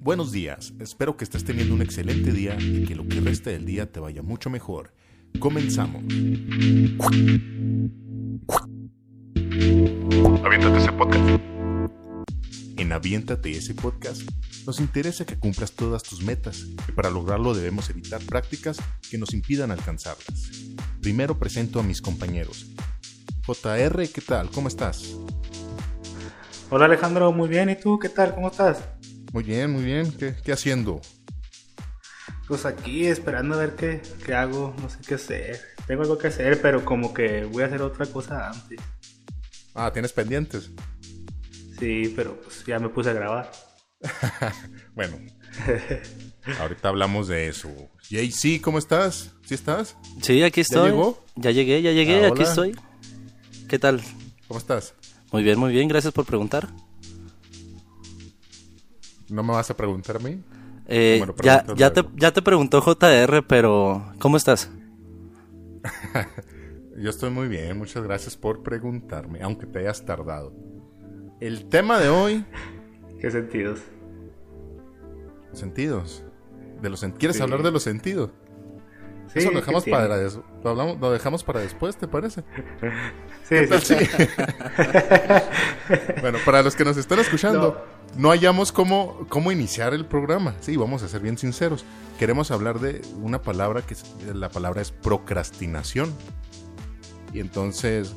Buenos 0.00 0.32
días, 0.32 0.74
espero 0.80 1.16
que 1.16 1.24
estés 1.24 1.44
teniendo 1.44 1.74
un 1.74 1.82
excelente 1.82 2.32
día 2.32 2.56
y 2.60 2.84
que 2.84 2.94
lo 2.94 3.08
que 3.08 3.20
resta 3.20 3.50
del 3.50 3.64
día 3.64 3.90
te 3.90 4.00
vaya 4.00 4.22
mucho 4.22 4.50
mejor. 4.50 4.94
Comenzamos. 5.38 6.04
Aviéntate 10.44 10.78
ese 10.78 10.92
podcast. 10.92 11.40
En 12.76 12.92
Aviéntate 12.92 13.50
ese 13.50 13.74
podcast 13.74 14.22
nos 14.66 14.80
interesa 14.80 15.24
que 15.24 15.38
cumplas 15.38 15.72
todas 15.72 16.02
tus 16.02 16.22
metas 16.22 16.66
y 16.88 16.92
para 16.92 17.10
lograrlo 17.10 17.54
debemos 17.54 17.90
evitar 17.90 18.22
prácticas 18.22 18.78
que 19.10 19.18
nos 19.18 19.34
impidan 19.34 19.70
alcanzarlas. 19.70 20.50
Primero 21.00 21.38
presento 21.38 21.80
a 21.80 21.82
mis 21.82 22.00
compañeros. 22.00 22.66
JR, 23.46 24.08
¿qué 24.08 24.20
tal? 24.20 24.50
¿Cómo 24.50 24.68
estás? 24.68 25.16
Hola 26.70 26.86
Alejandro, 26.86 27.32
muy 27.32 27.48
bien. 27.48 27.70
¿Y 27.70 27.76
tú 27.76 27.98
qué 27.98 28.08
tal? 28.08 28.34
¿Cómo 28.34 28.48
estás? 28.48 28.78
Muy 29.32 29.44
bien, 29.44 29.70
muy 29.72 29.84
bien. 29.84 30.10
¿Qué, 30.12 30.34
qué 30.42 30.52
haciendo? 30.52 31.00
Pues 32.48 32.66
aquí 32.66 33.06
esperando 33.06 33.54
a 33.54 33.58
ver 33.58 33.74
qué, 33.74 34.02
qué 34.24 34.34
hago, 34.34 34.74
no 34.80 34.88
sé 34.90 34.98
qué 35.06 35.14
hacer. 35.14 35.60
Tengo 35.86 36.02
algo 36.02 36.18
que 36.18 36.28
hacer, 36.28 36.60
pero 36.60 36.84
como 36.84 37.14
que 37.14 37.44
voy 37.44 37.62
a 37.62 37.66
hacer 37.66 37.82
otra 37.82 38.06
cosa 38.06 38.50
antes. 38.50 38.80
Ah, 39.74 39.90
¿tienes 39.92 40.12
pendientes? 40.12 40.70
Sí, 41.78 42.12
pero 42.14 42.40
pues 42.40 42.64
ya 42.64 42.78
me 42.78 42.88
puse 42.88 43.10
a 43.10 43.12
grabar. 43.14 43.50
bueno, 44.94 45.16
ahorita 46.60 46.88
hablamos 46.88 47.28
de 47.28 47.48
eso. 47.48 47.70
JC, 48.10 48.60
¿cómo 48.60 48.78
estás? 48.78 49.32
¿Sí 49.44 49.54
estás? 49.54 49.96
Sí, 50.22 50.42
aquí 50.42 50.60
estoy. 50.60 50.82
¿Ya 50.82 50.90
llegó? 50.90 51.24
Ya 51.36 51.50
llegué, 51.50 51.82
ya 51.82 51.92
llegué, 51.92 52.26
Ah, 52.26 52.28
aquí 52.28 52.42
estoy. 52.42 52.76
¿Qué 53.68 53.78
tal? 53.78 54.02
¿Cómo 54.46 54.60
estás? 54.60 54.94
Muy 55.34 55.42
bien, 55.42 55.58
muy 55.58 55.72
bien, 55.72 55.88
gracias 55.88 56.12
por 56.14 56.24
preguntar. 56.24 56.68
¿No 59.28 59.42
me 59.42 59.52
vas 59.52 59.68
a 59.68 59.76
preguntar 59.76 60.14
a 60.14 60.18
mí? 60.20 60.40
Eh, 60.86 61.16
Bueno, 61.18 61.34
ya, 61.42 61.66
ya, 61.74 61.92
te, 61.92 62.04
ya 62.14 62.32
te 62.32 62.40
preguntó 62.40 62.80
JR, 62.80 63.42
pero 63.44 64.12
¿cómo 64.20 64.36
estás? 64.36 64.70
Yo 66.96 67.10
estoy 67.10 67.30
muy 67.30 67.48
bien, 67.48 67.76
muchas 67.76 68.04
gracias 68.04 68.36
por 68.36 68.62
preguntarme, 68.62 69.42
aunque 69.42 69.66
te 69.66 69.80
hayas 69.80 70.04
tardado. 70.04 70.52
El 71.40 71.64
tema 71.68 71.98
de 71.98 72.10
hoy, 72.10 72.44
¿Qué 73.20 73.28
sentidos? 73.32 73.80
sentidos. 75.52 76.22
De 76.80 76.90
los 76.90 77.02
sen- 77.02 77.14
¿Quieres 77.18 77.38
Sí. 77.38 77.42
hablar 77.42 77.64
de 77.64 77.72
los 77.72 77.82
sentidos? 77.82 78.30
Sí, 79.32 79.38
Eso 79.40 79.48
lo 79.48 79.54
¿qué 79.54 79.60
dejamos, 79.60 79.84
para 79.84 80.16
des- 80.18 80.38
lo, 80.62 80.70
hablamos- 80.70 81.00
lo 81.00 81.10
dejamos 81.10 81.42
para 81.44 81.60
después, 81.60 81.96
¿te 81.96 82.06
parece? 82.08 82.42
Sí, 83.44 83.56
¿Qué 83.56 83.66
tal 83.66 83.82
sí, 83.82 83.94
bueno, 86.22 86.38
para 86.46 86.62
los 86.62 86.74
que 86.74 86.84
nos 86.84 86.96
están 86.96 87.18
escuchando, 87.18 87.84
no, 88.16 88.30
hallamos 88.30 88.72
cómo, 88.72 89.26
cómo 89.28 89.52
iniciar 89.52 89.92
el 89.92 90.06
programa. 90.06 90.54
Sí, 90.60 90.76
vamos 90.76 91.02
a 91.02 91.08
ser 91.08 91.20
bien 91.20 91.36
sinceros. 91.36 91.84
Queremos 92.18 92.50
hablar 92.50 92.80
de 92.80 93.02
una 93.20 93.42
palabra 93.42 93.82
que 93.82 93.94
es- 93.94 94.04
la 94.34 94.48
palabra 94.48 94.80
es 94.82 94.90
procrastinación. 94.92 96.12
Y 97.32 97.40
entonces, 97.40 98.14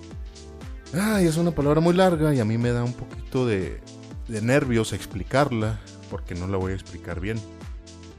ay, 0.94 1.26
es 1.26 1.38
una 1.38 1.52
palabra 1.52 1.82
muy 1.82 1.94
larga 1.94 2.34
y 2.34 2.40
a 2.40 2.46
mí 2.46 2.58
me 2.58 2.72
da 2.72 2.84
un 2.84 2.94
poquito 2.94 3.46
de, 3.46 3.82
de 4.28 4.42
nervios 4.42 4.94
explicarla, 4.94 5.80
porque 6.10 6.36
no 6.36 6.48
la 6.48 6.58
voy 6.58 6.72
a 6.72 6.76
explicar 6.76 7.20
bien. 7.20 7.40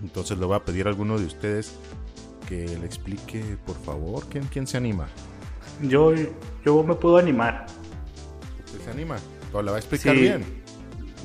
Entonces 0.03 0.39
le 0.39 0.45
voy 0.45 0.57
a 0.57 0.65
pedir 0.65 0.87
a 0.87 0.91
alguno 0.91 1.19
de 1.19 1.25
ustedes 1.27 1.73
que 2.49 2.67
le 2.79 2.87
explique, 2.87 3.57
por 3.67 3.77
favor. 3.77 4.25
¿Quién, 4.31 4.45
quién 4.45 4.67
se 4.67 4.77
anima? 4.79 5.07
Yo, 5.83 6.13
yo 6.65 6.83
me 6.83 6.95
puedo 6.95 7.19
animar. 7.19 7.67
¿Usted 8.65 8.81
se 8.81 8.91
anima? 8.91 9.17
¿O 9.53 9.61
la 9.63 9.73
va 9.73 9.77
a 9.77 9.81
explicar 9.81 10.15
Sí. 10.15 10.21
bien? 10.23 10.45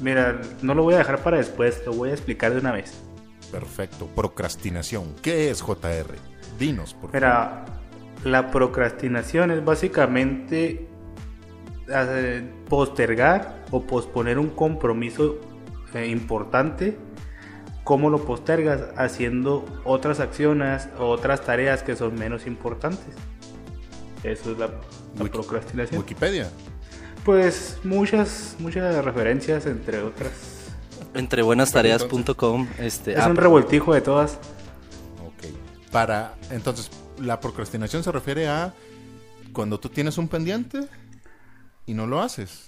Mira, 0.02 0.42
no 0.62 0.74
lo 0.76 0.84
voy 0.84 0.96
a 0.96 0.98
dejar 0.98 1.20
para 1.24 1.38
después, 1.38 1.82
lo 1.86 1.94
voy 1.94 2.10
a 2.10 2.14
explicar 2.14 2.52
de 2.54 2.60
una 2.60 2.72
vez. 2.72 2.94
Perfecto. 3.52 4.08
Procrastinación. 4.08 5.16
¿Qué 5.22 5.50
es 5.50 5.62
JR? 5.62 6.16
Dinos, 6.60 6.94
por 6.94 7.12
favor. 7.12 7.14
Mira, 7.14 7.66
la 8.26 8.52
procrastinación 8.52 9.52
es 9.52 9.64
básicamente 9.64 10.88
eh, 11.88 12.52
postergar 12.68 13.64
o 13.72 13.82
posponer 13.84 14.40
un 14.40 14.50
compromiso 14.50 15.40
eh, 15.94 16.08
importante. 16.08 16.98
¿Cómo 17.84 18.10
lo 18.10 18.24
postergas? 18.26 18.82
Haciendo 18.98 19.66
otras 19.84 20.20
acciones 20.20 20.88
o 20.98 21.08
otras 21.10 21.42
tareas 21.42 21.84
que 21.84 21.96
son 21.96 22.16
menos 22.16 22.48
importantes. 22.48 23.00
Eso 24.24 24.52
es 24.54 24.58
la, 24.58 24.68
la 24.68 24.74
Wiki- 25.20 25.32
procrastinación. 25.32 26.00
Wikipedia. 26.00 26.50
Pues 27.26 27.80
muchas, 27.84 28.56
muchas 28.60 29.04
referencias 29.04 29.66
entre 29.66 30.02
otras. 30.02 30.32
Entre 31.14 31.42
buenastareas.com, 31.42 32.68
este, 32.80 33.14
Es 33.14 33.20
ah, 33.20 33.28
un 33.30 33.36
revoltijo 33.36 33.94
de 33.94 34.02
todas. 34.02 34.40
Ok. 35.26 35.54
Para, 35.92 36.36
entonces, 36.52 36.90
la 37.20 37.40
procrastinación 37.40 38.04
se 38.04 38.12
refiere 38.12 38.48
a 38.48 38.74
cuando 39.52 39.80
tú 39.80 39.90
tienes 39.90 40.18
un 40.18 40.28
pendiente 40.28 40.88
y 41.86 41.94
no 41.94 42.08
lo 42.08 42.22
haces. 42.22 42.66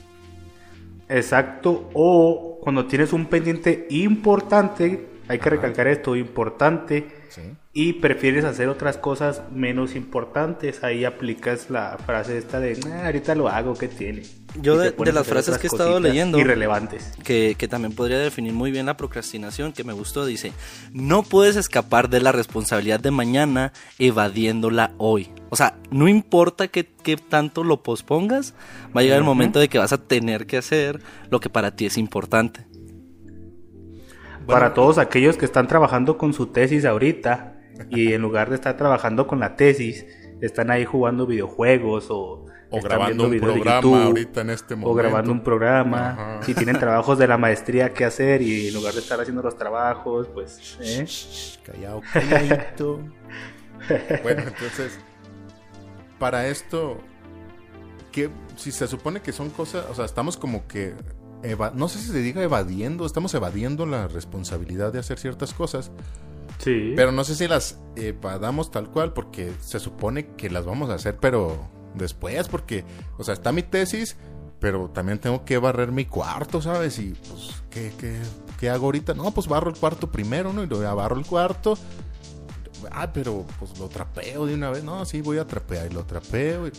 Exacto. 1.09 1.89
O 1.93 2.59
cuando 2.61 2.85
tienes 2.87 3.13
un 3.13 3.25
pendiente 3.27 3.87
importante, 3.89 5.07
hay 5.27 5.37
que 5.39 5.47
Ajá. 5.49 5.49
recalcar 5.51 5.87
esto, 5.87 6.15
importante, 6.15 7.07
Sí. 7.29 7.41
Y 7.77 7.91
prefieres 7.91 8.45
hacer 8.45 8.69
otras 8.69 8.97
cosas 8.97 9.41
menos 9.51 9.97
importantes, 9.97 10.81
ahí 10.81 11.03
aplicas 11.03 11.69
la 11.69 11.97
frase 12.05 12.37
esta 12.37 12.61
de, 12.61 12.79
"Ah, 12.89 13.07
ahorita 13.07 13.35
lo 13.35 13.49
hago, 13.49 13.73
¿qué 13.73 13.89
tiene? 13.89 14.23
Yo 14.61 14.77
de- 14.77 14.93
las 15.11 15.27
frases 15.27 15.57
que 15.57 15.67
he 15.67 15.69
estado 15.69 15.99
leyendo- 15.99 16.39
Irrelevantes. 16.39 17.11
que, 17.25 17.55
que 17.57 17.67
también 17.67 17.93
podría 17.93 18.17
definir 18.17 18.53
muy 18.53 18.71
bien 18.71 18.85
la 18.85 18.95
procrastinación, 18.95 19.73
que 19.73 19.83
me 19.83 19.91
gustó, 19.91 20.25
dice, 20.25 20.53
no 20.93 21.23
puedes 21.23 21.57
escapar 21.57 22.09
de 22.09 22.21
la 22.21 22.31
responsabilidad 22.31 23.01
de 23.01 23.11
mañana 23.11 23.73
evadiéndola 23.99 24.93
hoy. 24.97 25.31
O 25.49 25.57
sea, 25.57 25.75
no 25.91 26.07
importa 26.07 26.69
que, 26.69 26.85
que 26.85 27.17
tanto 27.17 27.65
lo 27.65 27.83
pospongas, 27.83 28.53
va 28.95 29.01
a 29.01 29.03
llegar 29.03 29.17
el 29.17 29.25
momento 29.25 29.59
de 29.59 29.67
que 29.67 29.79
vas 29.79 29.91
a 29.91 29.97
tener 29.97 30.45
que 30.47 30.55
hacer 30.55 31.01
lo 31.29 31.41
que 31.41 31.49
para 31.49 31.75
ti 31.75 31.87
es 31.87 31.97
importante. 31.97 32.65
Para 34.47 34.73
todos 34.73 34.97
aquellos 34.97 35.35
que 35.35 35.43
están 35.43 35.67
trabajando 35.67 36.17
con 36.17 36.31
su 36.31 36.47
tesis 36.47 36.85
ahorita 36.85 37.51
y 37.89 38.13
en 38.13 38.21
lugar 38.21 38.49
de 38.49 38.55
estar 38.55 38.77
trabajando 38.77 39.27
con 39.27 39.39
la 39.39 39.55
tesis, 39.55 40.05
están 40.41 40.69
ahí 40.71 40.85
jugando 40.85 41.25
videojuegos 41.25 42.07
o, 42.09 42.45
O 42.69 42.81
grabando 42.81 43.27
un 43.27 43.39
programa 43.39 43.81
YouTube, 43.81 44.01
ahorita 44.01 44.41
en 44.41 44.49
este 44.49 44.75
momento. 44.75 44.91
O 44.91 44.95
grabando 44.95 45.31
un 45.31 45.43
programa. 45.43 46.09
Ajá. 46.11 46.43
Si 46.43 46.53
tienen 46.53 46.77
trabajos 46.79 47.17
de 47.17 47.27
la 47.27 47.37
maestría 47.37 47.93
que 47.93 48.05
hacer 48.05 48.41
y 48.41 48.67
en 48.67 48.73
lugar 48.73 48.93
de 48.93 48.99
estar 48.99 49.19
haciendo 49.19 49.41
los 49.41 49.57
trabajos, 49.57 50.27
pues... 50.33 50.77
¿eh? 50.81 51.05
Callado, 51.63 52.01
calladito. 52.11 52.99
bueno, 54.23 54.43
entonces, 54.47 54.99
para 56.19 56.47
esto, 56.47 56.97
que 58.11 58.29
si 58.55 58.71
se 58.71 58.87
supone 58.87 59.21
que 59.21 59.31
son 59.31 59.49
cosas, 59.49 59.85
o 59.89 59.93
sea, 59.95 60.05
estamos 60.05 60.37
como 60.37 60.67
que, 60.67 60.93
eva- 61.43 61.71
no 61.75 61.87
sé 61.87 61.99
si 61.99 62.07
se 62.11 62.19
diga 62.21 62.41
evadiendo, 62.41 63.05
estamos 63.05 63.33
evadiendo 63.35 63.85
la 63.85 64.07
responsabilidad 64.07 64.91
de 64.91 64.99
hacer 64.99 65.19
ciertas 65.19 65.53
cosas, 65.53 65.91
Pero 66.63 67.11
no 67.11 67.23
sé 67.23 67.35
si 67.35 67.47
las 67.47 67.79
evadamos 67.95 68.71
tal 68.71 68.89
cual, 68.89 69.13
porque 69.13 69.51
se 69.61 69.79
supone 69.79 70.27
que 70.35 70.49
las 70.49 70.65
vamos 70.65 70.89
a 70.89 70.95
hacer, 70.95 71.17
pero 71.17 71.69
después, 71.93 72.47
porque, 72.47 72.83
o 73.17 73.23
sea, 73.23 73.33
está 73.33 73.51
mi 73.51 73.63
tesis, 73.63 74.17
pero 74.59 74.89
también 74.89 75.19
tengo 75.19 75.45
que 75.45 75.57
barrer 75.57 75.91
mi 75.91 76.05
cuarto, 76.05 76.61
¿sabes? 76.61 76.97
Y 76.99 77.13
pues, 77.29 77.51
¿qué, 77.69 77.93
qué, 77.97 78.19
qué 78.59 78.69
hago 78.69 78.85
ahorita? 78.85 79.13
No, 79.13 79.31
pues 79.31 79.47
barro 79.47 79.69
el 79.69 79.77
cuarto 79.77 80.11
primero, 80.11 80.53
¿no? 80.53 80.63
Y 80.63 80.69
ya 80.69 80.93
barro 80.93 81.17
el 81.17 81.25
cuarto. 81.25 81.77
Ah, 82.91 83.11
pero 83.11 83.45
pues 83.59 83.77
lo 83.79 83.87
trapeo 83.87 84.45
de 84.45 84.53
una 84.53 84.69
vez. 84.69 84.83
No, 84.83 85.05
sí, 85.05 85.21
voy 85.21 85.37
a 85.37 85.45
trapear 85.45 85.91
y 85.91 85.93
lo 85.93 86.03
trapeo. 86.03 86.69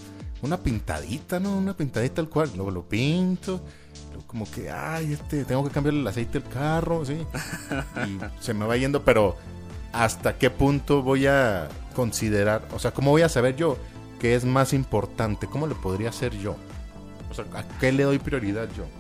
Una 0.42 0.58
pintadita, 0.58 1.40
¿no? 1.40 1.56
Una 1.56 1.76
pintadita 1.76 2.20
al 2.20 2.28
cual. 2.28 2.50
Luego 2.54 2.70
lo 2.70 2.88
pinto. 2.88 3.60
Luego 4.12 4.26
como 4.26 4.50
que, 4.50 4.70
ay, 4.70 5.12
este, 5.12 5.44
tengo 5.44 5.64
que 5.64 5.70
cambiarle 5.70 6.00
el 6.00 6.06
aceite 6.06 6.38
al 6.38 6.48
carro, 6.48 7.04
¿sí? 7.04 7.18
Y 8.06 8.42
se 8.42 8.54
me 8.54 8.66
va 8.66 8.76
yendo, 8.76 9.02
pero 9.04 9.36
¿hasta 9.92 10.38
qué 10.38 10.50
punto 10.50 11.02
voy 11.02 11.26
a 11.26 11.78
considerar? 11.92 12.68
O 12.72 12.78
sea, 12.78 12.92
¿cómo 12.92 13.10
voy 13.12 13.22
a 13.22 13.28
saber 13.28 13.56
yo 13.56 13.78
qué 14.18 14.34
es 14.34 14.44
más 14.44 14.72
importante? 14.72 15.48
¿Cómo 15.48 15.66
le 15.66 15.74
podría 15.76 16.10
hacer 16.10 16.36
yo? 16.36 16.58
O 17.28 17.34
sea, 17.34 17.46
¿a 17.52 17.64
qué 17.78 17.92
le 17.92 18.04
doy 18.04 18.18
prioridad 18.20 18.70
yo? 18.70 18.92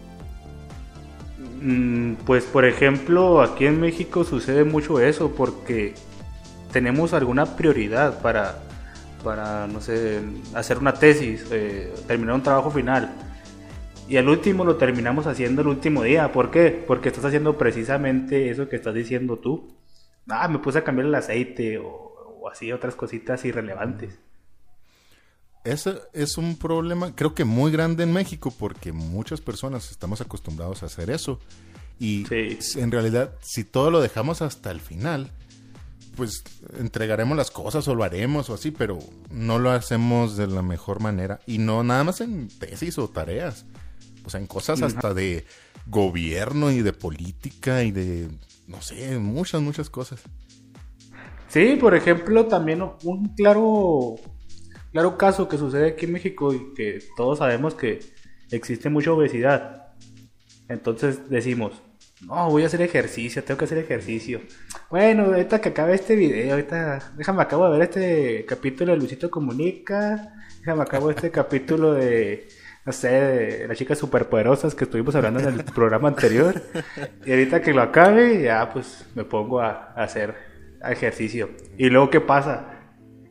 Mm, 1.36 2.14
Pues 2.24 2.46
por 2.46 2.64
ejemplo, 2.64 3.42
aquí 3.42 3.66
en 3.66 3.80
México 3.80 4.24
sucede 4.24 4.64
mucho 4.64 5.00
eso 5.00 5.34
porque 5.34 6.06
tenemos 6.72 7.12
alguna 7.14 7.56
prioridad 7.56 8.20
para, 8.22 8.68
para 9.22 9.66
no 9.68 9.80
sé, 9.80 10.22
hacer 10.54 10.78
una 10.78 10.98
tesis, 10.98 11.46
eh, 11.50 12.02
terminar 12.06 12.36
un 12.36 12.42
trabajo 12.42 12.70
final. 12.70 13.22
Y 14.06 14.18
al 14.18 14.28
último 14.28 14.64
lo 14.64 14.78
terminamos 14.78 15.26
haciendo 15.26 15.62
el 15.62 15.68
último 15.68 16.02
día. 16.04 16.32
¿Por 16.32 16.50
qué? 16.50 16.70
Porque 16.86 17.08
estás 17.10 17.24
haciendo 17.26 17.58
precisamente 17.58 18.50
eso 18.50 18.68
que 18.68 18.76
estás 18.76 18.94
diciendo 18.94 19.38
tú. 19.38 19.75
Ah, 20.28 20.48
me 20.48 20.58
puse 20.58 20.78
a 20.78 20.84
cambiar 20.84 21.06
el 21.06 21.14
aceite 21.14 21.78
o, 21.78 21.86
o 22.40 22.48
así 22.48 22.72
otras 22.72 22.94
cositas 22.94 23.44
irrelevantes. 23.44 24.18
ese 25.64 25.98
es 26.12 26.38
un 26.38 26.56
problema, 26.56 27.14
creo 27.14 27.34
que 27.34 27.44
muy 27.44 27.72
grande 27.72 28.04
en 28.04 28.12
México, 28.12 28.52
porque 28.56 28.92
muchas 28.92 29.40
personas 29.40 29.90
estamos 29.90 30.20
acostumbrados 30.20 30.82
a 30.82 30.86
hacer 30.86 31.10
eso. 31.10 31.40
Y 31.98 32.24
Sí. 32.26 32.78
en 32.78 32.92
realidad, 32.92 33.34
si 33.40 33.64
todo 33.64 33.90
lo 33.90 34.00
dejamos 34.00 34.42
hasta 34.42 34.70
el 34.70 34.80
final, 34.80 35.30
pues 36.14 36.44
entregaremos 36.78 37.36
las 37.36 37.50
cosas 37.50 37.86
o 37.88 37.94
lo 37.94 38.04
haremos 38.04 38.48
o 38.48 38.54
así, 38.54 38.70
pero 38.70 38.98
no 39.30 39.58
lo 39.58 39.70
hacemos 39.70 40.36
de 40.36 40.46
la 40.46 40.62
mejor 40.62 41.00
manera. 41.00 41.40
Y 41.46 41.58
no 41.58 41.82
nada 41.84 42.04
más 42.04 42.20
en 42.20 42.48
tesis 42.48 42.96
o 42.98 43.08
tareas. 43.08 43.64
O 44.24 44.30
sea, 44.30 44.40
en 44.40 44.46
cosas 44.46 44.82
hasta 44.82 45.14
de 45.14 45.46
gobierno 45.86 46.70
y 46.70 46.80
de 46.82 46.92
política 46.92 47.82
y 47.82 47.90
de, 47.92 48.28
no 48.66 48.82
sé, 48.82 49.18
muchas, 49.18 49.60
muchas 49.60 49.90
cosas. 49.90 50.22
Sí, 51.48 51.76
por 51.80 51.94
ejemplo, 51.94 52.46
también 52.46 52.82
un 53.04 53.34
claro, 53.34 54.16
claro 54.92 55.16
caso 55.16 55.48
que 55.48 55.56
sucede 55.56 55.90
aquí 55.90 56.06
en 56.06 56.12
México 56.12 56.52
y 56.52 56.74
que 56.74 56.98
todos 57.16 57.38
sabemos 57.38 57.74
que 57.74 58.00
existe 58.50 58.90
mucha 58.90 59.12
obesidad. 59.12 59.94
Entonces 60.68 61.30
decimos, 61.30 61.80
no, 62.22 62.50
voy 62.50 62.64
a 62.64 62.66
hacer 62.66 62.82
ejercicio, 62.82 63.44
tengo 63.44 63.58
que 63.58 63.66
hacer 63.66 63.78
ejercicio. 63.78 64.40
Bueno, 64.90 65.26
ahorita 65.26 65.60
que 65.60 65.68
acabe 65.68 65.94
este 65.94 66.16
video, 66.16 66.52
ahorita 66.52 67.12
déjame 67.16 67.42
acabo 67.42 67.64
de 67.66 67.78
ver 67.78 67.82
este 67.82 68.44
capítulo 68.46 68.92
de 68.92 68.98
Luisito 68.98 69.30
Comunica, 69.30 70.34
déjame 70.60 70.82
acabo 70.82 71.10
este 71.10 71.30
capítulo 71.30 71.92
de, 71.94 72.48
no 72.86 72.92
sé, 72.92 73.08
de 73.08 73.68
las 73.68 73.76
chicas 73.76 73.98
superpoderosas 73.98 74.76
que 74.76 74.84
estuvimos 74.84 75.16
hablando 75.16 75.40
en 75.40 75.46
el 75.46 75.64
programa 75.74 76.06
anterior. 76.06 76.62
Y 77.24 77.32
ahorita 77.32 77.60
que 77.60 77.74
lo 77.74 77.82
acabe, 77.82 78.40
ya 78.42 78.70
pues 78.72 79.04
me 79.16 79.24
pongo 79.24 79.60
a, 79.60 79.92
a 79.96 80.04
hacer 80.04 80.36
ejercicio. 80.84 81.50
Y 81.76 81.90
luego, 81.90 82.10
¿qué 82.10 82.20
pasa? 82.20 82.76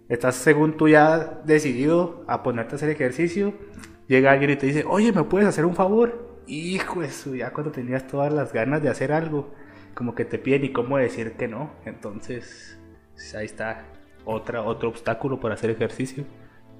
Estás 0.09 0.35
según 0.35 0.75
tú 0.75 0.89
ya 0.89 1.41
decidido 1.45 2.25
a 2.27 2.43
ponerte 2.43 2.73
a 2.73 2.75
hacer 2.75 2.89
ejercicio. 2.89 3.53
Llega 4.07 4.33
alguien 4.33 4.51
y 4.51 4.55
te 4.57 4.67
dice, 4.67 4.83
oye, 4.87 5.13
¿me 5.13 5.23
puedes 5.23 5.47
hacer 5.47 5.65
un 5.65 5.73
favor? 5.73 6.41
Hijo 6.47 6.99
de 6.99 7.09
su, 7.09 7.35
ya 7.35 7.53
cuando 7.53 7.71
tenías 7.71 8.05
todas 8.07 8.31
las 8.33 8.51
ganas 8.51 8.83
de 8.83 8.89
hacer 8.89 9.13
algo, 9.13 9.55
como 9.95 10.13
que 10.13 10.25
te 10.25 10.37
piden 10.37 10.65
y 10.65 10.73
cómo 10.73 10.97
decir 10.97 11.33
que 11.37 11.47
no. 11.47 11.71
Entonces, 11.85 12.77
pues, 13.13 13.33
ahí 13.33 13.45
está 13.45 13.85
otra, 14.25 14.63
otro 14.63 14.89
obstáculo 14.89 15.39
para 15.39 15.55
hacer 15.55 15.69
ejercicio. 15.69 16.25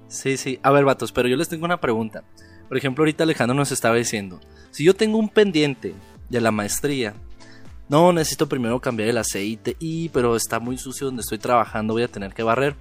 Sí, 0.08 0.36
sí. 0.36 0.60
A 0.62 0.70
ver, 0.70 0.84
vatos, 0.84 1.10
pero 1.10 1.26
yo 1.26 1.36
les 1.36 1.48
tengo 1.48 1.64
una 1.64 1.80
pregunta. 1.80 2.22
Por 2.68 2.76
ejemplo, 2.76 3.02
ahorita 3.02 3.24
Alejandro 3.24 3.54
nos 3.54 3.72
estaba 3.72 3.96
diciendo, 3.96 4.40
si 4.70 4.84
yo 4.84 4.94
tengo 4.94 5.18
un 5.18 5.28
pendiente 5.28 5.94
de 6.28 6.40
la 6.40 6.50
maestría, 6.50 7.14
no, 7.88 8.12
necesito 8.12 8.48
primero 8.48 8.80
cambiar 8.80 9.08
el 9.08 9.18
aceite 9.18 9.76
y, 9.78 10.08
pero 10.08 10.34
está 10.34 10.58
muy 10.58 10.76
sucio 10.76 11.06
donde 11.06 11.22
estoy 11.22 11.38
trabajando, 11.38 11.94
voy 11.94 12.02
a 12.02 12.08
tener 12.08 12.34
que 12.34 12.42
barrer. 12.42 12.74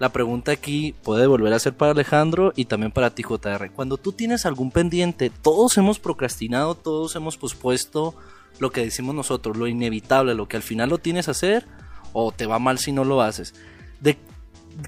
La 0.00 0.08
pregunta 0.08 0.50
aquí 0.50 0.94
puede 1.04 1.26
volver 1.26 1.52
a 1.52 1.58
ser 1.58 1.76
para 1.76 1.92
Alejandro 1.92 2.52
y 2.56 2.64
también 2.64 2.90
para 2.90 3.10
ti, 3.10 3.22
JR. 3.22 3.70
Cuando 3.70 3.96
tú 3.96 4.12
tienes 4.12 4.46
algún 4.46 4.70
pendiente, 4.70 5.30
todos 5.30 5.76
hemos 5.76 6.00
procrastinado, 6.00 6.74
todos 6.74 7.14
hemos 7.16 7.36
pospuesto 7.36 8.14
lo 8.58 8.72
que 8.72 8.82
decimos 8.82 9.14
nosotros, 9.14 9.56
lo 9.56 9.68
inevitable, 9.68 10.34
lo 10.34 10.48
que 10.48 10.56
al 10.56 10.62
final 10.62 10.88
lo 10.88 10.98
tienes 10.98 11.26
que 11.26 11.30
hacer 11.32 11.66
o 12.12 12.32
te 12.32 12.46
va 12.46 12.58
mal 12.58 12.78
si 12.78 12.92
no 12.92 13.04
lo 13.04 13.20
haces. 13.20 13.54
¿De 14.00 14.16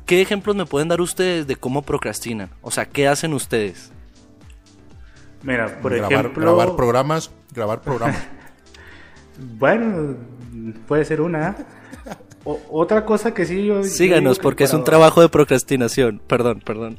qué 0.06 0.22
ejemplos 0.22 0.56
me 0.56 0.66
pueden 0.66 0.88
dar 0.88 1.00
ustedes 1.00 1.46
de 1.46 1.56
cómo 1.56 1.82
procrastinan? 1.82 2.50
O 2.62 2.70
sea, 2.70 2.86
¿qué 2.86 3.06
hacen 3.06 3.34
ustedes? 3.34 3.92
Mira, 5.42 5.80
por 5.80 5.92
grabar, 5.94 6.12
ejemplo... 6.12 6.42
grabar 6.42 6.76
programas, 6.76 7.30
grabar 7.54 7.80
programas. 7.80 8.22
Bueno, 9.58 10.16
puede 10.86 11.04
ser 11.04 11.20
una. 11.20 11.56
O- 12.44 12.60
otra 12.70 13.04
cosa 13.04 13.32
que 13.32 13.46
sí 13.46 13.64
yo... 13.66 13.84
Síganos, 13.84 14.40
porque 14.40 14.64
es 14.64 14.74
un 14.74 14.82
trabajo 14.82 15.20
de 15.20 15.28
procrastinación. 15.28 16.20
Perdón, 16.26 16.60
perdón. 16.64 16.98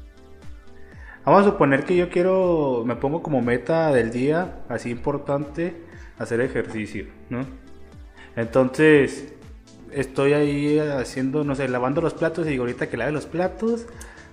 Vamos 1.25 1.42
a 1.42 1.51
suponer 1.51 1.84
que 1.84 1.98
yo 1.98 2.10
quiero, 2.10 2.84
me 2.86 2.95
pongo 2.95 3.22
como 3.22 3.42
meta 3.42 3.92
del 3.92 4.10
día, 4.10 4.60
así 4.69 4.90
importante, 4.90 5.75
hacer 6.18 6.40
ejercicio, 6.40 7.07
¿no? 7.30 7.45
Entonces, 8.38 9.34
estoy 9.92 10.31
ahí 10.31 10.80
haciendo, 10.80 11.44
no 11.44 11.56
sé, 11.56 11.68
lavando 11.68 12.00
los 12.00 12.13
platos 12.13 12.48
y 12.48 12.51
digo, 12.51 12.63
ahorita 12.63 12.88
que 12.88 12.95
lave 12.95 13.12
los 13.12 13.25
platos, 13.25 13.86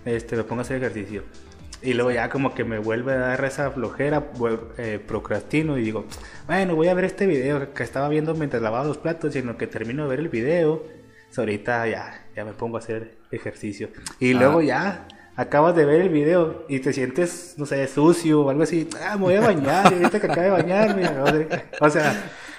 este, 0.04 0.36
me 0.36 0.44
pongo 0.44 0.60
a 0.60 0.62
hacer 0.62 0.76
ejercicio. 0.76 1.24
Y 1.82 1.94
luego 1.94 2.10
ya 2.10 2.28
como 2.28 2.54
que 2.54 2.62
me 2.64 2.78
vuelve 2.78 3.12
a 3.12 3.16
dar 3.16 3.44
esa 3.44 3.70
flojera, 3.70 4.24
eh, 4.76 4.98
procrastino 5.06 5.78
y 5.78 5.82
digo, 5.82 6.04
bueno, 6.46 6.76
voy 6.76 6.88
a 6.88 6.94
ver 6.94 7.04
este 7.04 7.26
video 7.26 7.72
que 7.72 7.82
estaba 7.82 8.08
viendo 8.10 8.34
mientras 8.34 8.60
lavaba 8.62 8.84
los 8.84 8.98
platos 8.98 9.34
y 9.34 9.38
en 9.38 9.46
lo 9.46 9.56
que 9.56 9.66
termino 9.66 10.02
de 10.04 10.10
ver 10.10 10.18
el 10.20 10.28
video, 10.28 10.82
ahorita 11.36 11.86
ya, 11.88 12.26
ya 12.36 12.44
me 12.44 12.52
pongo 12.52 12.76
a 12.76 12.80
hacer 12.80 13.16
ejercicio. 13.30 13.88
Y 14.18 14.34
Ah. 14.34 14.38
luego 14.40 14.60
ya 14.62 15.06
acabas 15.36 15.74
de 15.74 15.86
ver 15.86 16.02
el 16.02 16.10
video 16.10 16.66
y 16.68 16.80
te 16.80 16.92
sientes, 16.92 17.54
no 17.56 17.64
sé, 17.64 17.86
sucio 17.86 18.42
o 18.42 18.50
algo 18.50 18.62
así, 18.64 18.86
ah, 19.02 19.16
me 19.16 19.22
voy 19.22 19.34
a 19.36 19.40
bañar, 19.40 19.90
y 19.92 19.96
ahorita 19.96 20.20
que 20.20 20.26
acabe 20.26 20.46
de 20.48 20.50
bañarme, 20.50 21.08
o 21.80 21.88
sea, 21.88 22.12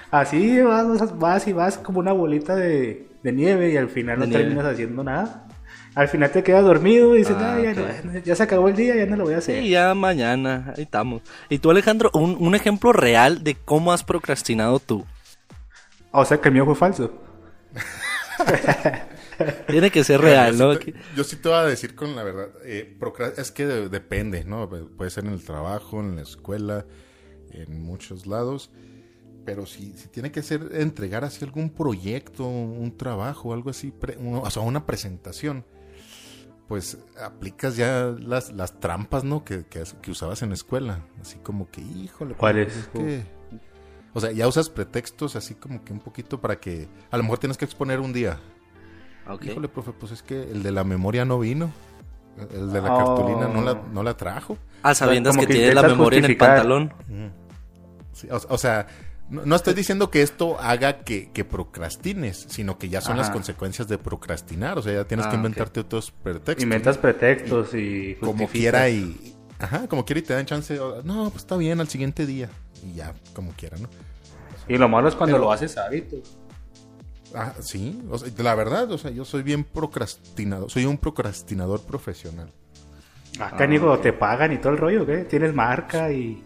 así 0.09 0.59
vas, 0.61 1.17
vas 1.19 1.47
y 1.47 1.53
vas 1.53 1.77
como 1.77 1.99
una 1.99 2.11
bolita 2.11 2.55
de, 2.55 3.07
de 3.21 3.31
nieve 3.31 3.69
y 3.69 3.77
al 3.77 3.89
final 3.89 4.19
De 4.19 4.25
no 4.25 4.29
nieve. 4.29 4.43
terminas 4.45 4.65
haciendo 4.65 5.03
nada. 5.03 5.47
Al 5.93 6.07
final 6.07 6.31
te 6.31 6.41
quedas 6.43 6.63
dormido 6.63 7.15
y 7.15 7.19
dices, 7.19 7.35
Ah, 7.37 7.55
"Ah, 7.55 7.61
ya, 7.61 7.71
ok. 7.71 8.03
no, 8.05 8.19
ya 8.19 8.35
se 8.35 8.43
acabó 8.43 8.69
el 8.69 8.75
día, 8.75 8.95
ya 8.95 9.05
no 9.05 9.17
lo 9.17 9.25
voy 9.25 9.33
a 9.33 9.39
hacer. 9.39 9.61
Sí, 9.61 9.69
ya 9.69 9.93
mañana, 9.93 10.73
ahí 10.77 10.83
estamos. 10.83 11.21
Y 11.49 11.59
tú, 11.59 11.69
Alejandro, 11.69 12.09
un, 12.13 12.37
un 12.39 12.55
ejemplo 12.55 12.93
real 12.93 13.43
de 13.43 13.55
cómo 13.55 13.91
has 13.91 14.03
procrastinado 14.03 14.79
tú. 14.79 15.05
O 16.11 16.23
sea 16.23 16.39
que 16.39 16.47
el 16.49 16.53
mío 16.53 16.65
fue 16.65 16.75
falso. 16.75 17.11
Tiene 19.67 19.89
que 19.91 20.03
ser 20.03 20.21
real, 20.21 20.55
yo, 20.57 20.67
¿no? 20.67 20.79
sí 20.79 20.91
te, 20.91 20.93
yo 21.15 21.23
sí 21.23 21.35
te 21.37 21.49
voy 21.49 21.57
a 21.57 21.63
decir 21.65 21.95
con 21.95 22.15
la 22.15 22.23
verdad. 22.23 22.49
eh, 22.63 22.97
es 23.37 23.51
que 23.51 23.65
de- 23.65 23.89
depende, 23.89 24.43
¿no? 24.43 24.69
Puede 24.69 25.09
ser 25.09 25.25
en 25.25 25.33
el 25.33 25.43
trabajo, 25.43 25.99
en 25.99 26.15
la 26.15 26.21
escuela, 26.21 26.85
en 27.51 27.81
muchos 27.83 28.27
lados. 28.27 28.71
Pero 29.45 29.65
si, 29.65 29.93
si 29.97 30.07
tiene 30.09 30.31
que 30.31 30.43
ser 30.43 30.69
entregar 30.73 31.23
así 31.23 31.43
algún 31.43 31.71
proyecto, 31.71 32.45
un 32.47 32.95
trabajo, 32.95 33.53
algo 33.53 33.71
así, 33.71 33.91
pre- 33.91 34.17
uno- 34.19 34.41
o 34.41 34.49
sea, 34.51 34.61
una 34.61 34.85
presentación, 34.85 35.65
pues 36.67 36.97
aplicas 37.21 37.75
ya 37.75 38.13
las, 38.17 38.51
las 38.53 38.79
trampas, 38.79 39.23
¿no? 39.23 39.43
Que, 39.43 39.65
que, 39.65 39.83
que 40.01 40.11
usabas 40.11 40.41
en 40.41 40.49
la 40.49 40.55
escuela. 40.55 40.99
Así 41.21 41.37
como 41.39 41.69
que, 41.69 41.81
híjole, 41.81 42.33
¿Cuáles? 42.35 42.87
pues, 42.93 43.05
es 43.05 43.23
que- 43.25 43.41
O 44.13 44.19
sea, 44.19 44.31
ya 44.31 44.47
usas 44.47 44.69
pretextos 44.69 45.35
así 45.35 45.55
como 45.55 45.83
que 45.83 45.93
un 45.93 45.99
poquito 45.99 46.39
para 46.41 46.59
que 46.59 46.87
a 47.11 47.17
lo 47.17 47.23
mejor 47.23 47.39
tienes 47.39 47.57
que 47.57 47.65
exponer 47.65 47.99
un 47.99 48.11
día. 48.13 48.39
Ok. 49.29 49.45
Híjole, 49.45 49.67
profe, 49.69 49.91
pues 49.91 50.11
es 50.11 50.23
que 50.23 50.41
el 50.43 50.63
de 50.63 50.71
la 50.71 50.83
memoria 50.83 51.23
no 51.25 51.39
vino. 51.39 51.71
El 52.53 52.71
de 52.71 52.81
la 52.81 52.93
Oh. 52.93 52.97
cartulina 53.15 53.47
no 53.47 53.61
la, 53.61 53.81
no 53.93 54.03
la 54.03 54.15
trajo. 54.17 54.57
Ah, 54.83 54.95
sabiendas 54.95 55.35
Como 55.35 55.45
que, 55.47 55.53
que 55.53 55.59
tiene 55.59 55.73
la 55.75 55.83
memoria 55.83 56.19
en 56.19 56.25
el 56.25 56.37
pantalón. 56.37 56.93
Sí, 58.13 58.27
o, 58.31 58.35
o 58.53 58.57
sea, 58.57 58.87
no, 59.31 59.45
no 59.45 59.55
estoy 59.55 59.73
diciendo 59.73 60.11
que 60.11 60.21
esto 60.21 60.59
haga 60.59 60.99
que, 60.99 61.31
que 61.31 61.43
procrastines, 61.45 62.45
sino 62.49 62.77
que 62.77 62.89
ya 62.89 63.01
son 63.01 63.17
las 63.17 63.29
consecuencias 63.31 63.87
de 63.87 63.97
procrastinar. 63.97 64.77
O 64.77 64.81
sea, 64.81 64.93
ya 64.93 65.05
tienes 65.05 65.25
Ah, 65.25 65.29
que 65.29 65.35
ok. 65.37 65.39
inventarte 65.39 65.79
otros 65.79 66.11
pretextos. 66.11 66.63
Inventas 66.63 66.97
pretextos 66.97 67.73
y 67.73 68.15
como 68.19 68.47
quiera 68.47 68.89
y... 68.89 69.35
Ajá, 69.57 69.87
como 69.87 70.05
quiera 70.05 70.19
y 70.19 70.23
te 70.23 70.33
dan 70.33 70.45
chance. 70.45 70.77
No, 71.03 71.29
pues 71.29 71.43
está 71.43 71.55
bien, 71.57 71.79
al 71.79 71.87
siguiente 71.87 72.25
día. 72.25 72.49
Y 72.85 72.95
ya, 72.95 73.13
como 73.33 73.51
quiera, 73.53 73.77
¿no? 73.77 73.89
Y 74.67 74.77
lo 74.77 74.87
malo 74.89 75.07
es 75.07 75.15
cuando 75.15 75.35
Pero- 75.37 75.45
lo 75.45 75.51
haces 75.51 75.77
hábito. 75.77 76.17
Ah, 77.33 77.53
sí, 77.61 78.01
o 78.09 78.17
sea, 78.17 78.29
la 78.39 78.55
verdad, 78.55 78.91
o 78.91 78.97
sea, 78.97 79.09
yo 79.11 79.23
soy 79.23 79.41
bien 79.41 79.63
procrastinador, 79.63 80.69
soy 80.69 80.85
un 80.85 80.97
procrastinador 80.97 81.81
profesional. 81.81 82.51
Acá, 83.39 83.65
Nico, 83.67 83.97
te 83.99 84.11
pagan 84.11 84.51
y 84.51 84.57
todo 84.57 84.73
el 84.73 84.77
rollo, 84.77 85.05
¿qué? 85.05 85.19
Tienes 85.19 85.53
marca 85.53 86.11
y, 86.11 86.43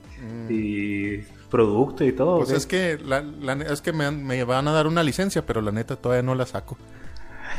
y 0.48 1.24
producto 1.50 2.04
y 2.04 2.12
todo. 2.12 2.38
Pues 2.38 2.50
¿qué? 2.50 2.56
es 2.56 2.66
que, 2.66 2.98
la, 3.04 3.22
la 3.22 3.54
es 3.54 3.82
que 3.82 3.94
me, 3.94 4.12
me 4.12 4.44
van 4.44 4.68
a 4.68 4.72
dar 4.72 4.88
una 4.88 5.04
licencia, 5.04 5.46
pero 5.46 5.62
la 5.62 5.72
neta 5.72 5.96
todavía 5.96 6.24
no 6.24 6.36
la 6.36 6.46
saco. 6.46 6.78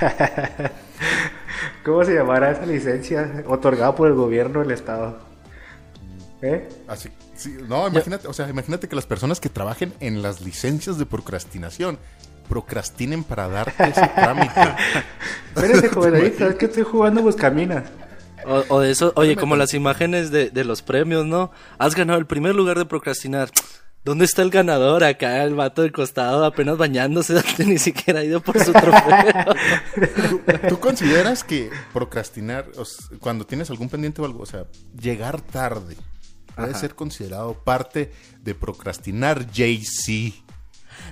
¿Cómo 1.85 2.05
se 2.05 2.15
llamará 2.15 2.51
esa 2.51 2.67
licencia 2.67 3.45
otorgada 3.47 3.95
por 3.95 4.09
el 4.09 4.15
gobierno 4.15 4.61
del 4.61 4.73
estado? 4.73 5.19
¿Eh? 6.43 6.69
Así, 6.87 7.09
sí, 7.35 7.57
no, 7.67 7.89
imagínate, 7.89 8.29
o 8.29 8.33
sea, 8.33 8.49
imagínate 8.49 8.89
que 8.89 8.97
las 8.97 9.07
personas 9.07 9.41
que 9.41 9.49
trabajen 9.49 9.95
en 10.01 10.21
las 10.23 10.43
licencias 10.43 10.99
de 10.99 11.07
procrastinación 11.07 11.99
procrastinen 12.49 13.25
para 13.25 13.49
darte 13.49 13.89
ese 13.89 14.07
trámite. 14.09 14.61
Espérense, 15.55 15.89
jovencito, 15.95 16.49
es 16.49 16.55
que 16.57 16.67
estoy 16.67 16.83
jugando 16.83 17.23
Buscaminas. 17.23 17.85
O, 18.47 18.65
o 18.69 18.81
de 18.81 18.91
eso, 18.91 19.13
oye, 19.17 19.37
como 19.37 19.57
las 19.57 19.75
imágenes 19.75 20.31
de, 20.31 20.51
de 20.51 20.65
los 20.65 20.83
premios, 20.83 21.27
¿no? 21.27 21.51
Has 21.79 21.95
ganado 21.95 22.19
el 22.19 22.27
primer 22.27 22.55
lugar 22.55 22.79
de 22.79 22.87
procrastinar. 22.87 23.51
¿Dónde 24.05 24.25
está 24.25 24.43
el 24.43 24.51
ganador? 24.51 25.03
Acá 25.03 25.43
el 25.43 25.57
vato 25.57 25.83
del 25.83 25.91
costado 25.91 26.45
apenas 26.45 26.79
bañándose, 26.79 27.35
ni 27.67 27.77
siquiera 27.79 28.21
ha 28.21 28.25
ido 28.25 28.41
por 28.41 28.63
su 28.63 28.73
trofeo. 28.73 29.55
¿Tú, 30.31 30.41
tú 30.69 30.79
consideras 30.79 31.43
que 31.43 31.71
procrastinar, 31.93 32.67
o 32.77 32.83
s- 32.83 33.17
cuando 33.19 33.45
tienes 33.47 33.69
algún 33.71 33.89
pendiente 33.89 34.23
o 34.23 34.25
algo, 34.25 34.43
o 34.43 34.47
sea, 34.47 34.67
llegar 34.97 35.41
tarde, 35.41 35.97
puede 36.55 36.71
Ajá. 36.71 36.79
ser 36.79 36.95
considerado 36.95 37.55
parte 37.65 38.13
de 38.43 38.55
procrastinar, 38.55 39.51
JC? 39.51 40.35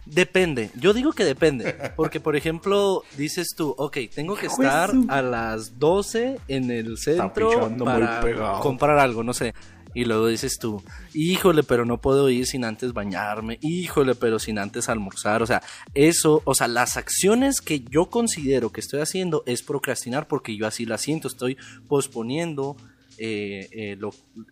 Depende, 0.06 0.70
yo 0.74 0.92
digo 0.92 1.12
que 1.12 1.24
depende, 1.24 1.74
porque 1.96 2.20
por 2.20 2.36
ejemplo 2.36 3.02
dices 3.16 3.54
tú, 3.56 3.74
ok, 3.76 3.98
tengo 4.14 4.36
que 4.36 4.46
estar 4.46 4.90
a 5.08 5.22
las 5.22 5.78
12 5.78 6.40
en 6.48 6.70
el 6.70 6.98
centro 6.98 7.70
para 7.84 8.20
comprar 8.60 8.98
algo, 8.98 9.22
no 9.22 9.32
sé. 9.32 9.54
Y 9.94 10.04
luego 10.04 10.26
dices 10.26 10.58
tú, 10.58 10.82
híjole, 11.14 11.62
pero 11.62 11.84
no 11.84 12.00
puedo 12.00 12.28
ir 12.28 12.46
sin 12.46 12.64
antes 12.64 12.92
bañarme, 12.92 13.58
híjole, 13.62 14.16
pero 14.16 14.40
sin 14.40 14.58
antes 14.58 14.88
almorzar. 14.88 15.40
O 15.40 15.46
sea, 15.46 15.62
eso, 15.94 16.42
o 16.44 16.54
sea, 16.54 16.66
las 16.66 16.96
acciones 16.96 17.60
que 17.60 17.84
yo 17.84 18.06
considero 18.06 18.70
que 18.70 18.80
estoy 18.80 19.00
haciendo 19.00 19.44
es 19.46 19.62
procrastinar 19.62 20.26
porque 20.26 20.56
yo 20.56 20.66
así 20.66 20.84
la 20.84 20.98
siento, 20.98 21.28
estoy 21.28 21.56
posponiendo 21.86 22.76
eh, 23.18 23.68
eh, 23.72 23.98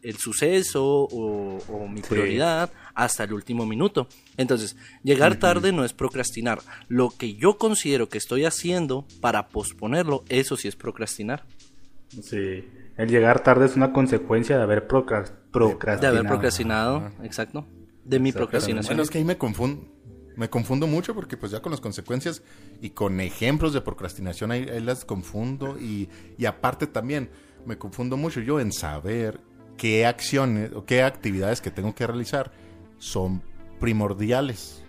el 0.02 0.16
suceso 0.16 0.84
o, 0.84 1.88
mi 1.88 2.00
prioridad 2.00 2.70
hasta 2.94 3.24
el 3.24 3.32
último 3.32 3.66
minuto. 3.66 4.08
Entonces, 4.36 4.76
llegar 5.02 5.36
tarde 5.36 5.72
no 5.72 5.84
es 5.84 5.92
procrastinar. 5.92 6.60
Lo 6.88 7.10
que 7.10 7.34
yo 7.34 7.58
considero 7.58 8.08
que 8.08 8.18
estoy 8.18 8.44
haciendo 8.44 9.06
para 9.20 9.48
posponerlo, 9.48 10.24
eso 10.28 10.56
sí 10.56 10.68
es 10.68 10.76
procrastinar. 10.76 11.44
Sí. 12.22 12.64
El 12.96 13.08
llegar 13.08 13.42
tarde 13.42 13.66
es 13.66 13.76
una 13.76 13.92
consecuencia 13.92 14.56
de 14.56 14.62
haber 14.62 14.86
procrastinado. 14.86 16.00
De 16.00 16.06
haber 16.06 16.26
procrastinado, 16.26 17.10
exacto. 17.22 17.66
De 18.04 18.18
mi 18.18 18.32
procrastinación. 18.32 18.94
Bueno, 18.94 19.02
es 19.02 19.10
que 19.10 19.18
ahí 19.18 19.24
me 19.24 19.38
confundo. 19.38 19.86
Me 20.36 20.48
confundo 20.48 20.86
mucho 20.86 21.14
porque 21.14 21.36
pues 21.36 21.52
ya 21.52 21.60
con 21.60 21.72
las 21.72 21.80
consecuencias 21.80 22.42
y 22.80 22.90
con 22.90 23.20
ejemplos 23.20 23.74
de 23.74 23.82
procrastinación 23.82 24.50
ahí, 24.50 24.64
las 24.80 25.04
confundo 25.04 25.78
y, 25.78 26.08
y 26.38 26.46
aparte 26.46 26.86
también 26.86 27.28
me 27.66 27.78
confundo 27.78 28.16
mucho 28.16 28.40
yo 28.40 28.60
en 28.60 28.72
saber 28.72 29.40
qué 29.76 30.06
acciones 30.06 30.72
o 30.72 30.84
qué 30.84 31.02
actividades 31.02 31.60
que 31.60 31.70
tengo 31.70 31.94
que 31.94 32.06
realizar 32.06 32.52
son 32.98 33.42
primordiales. 33.80 34.84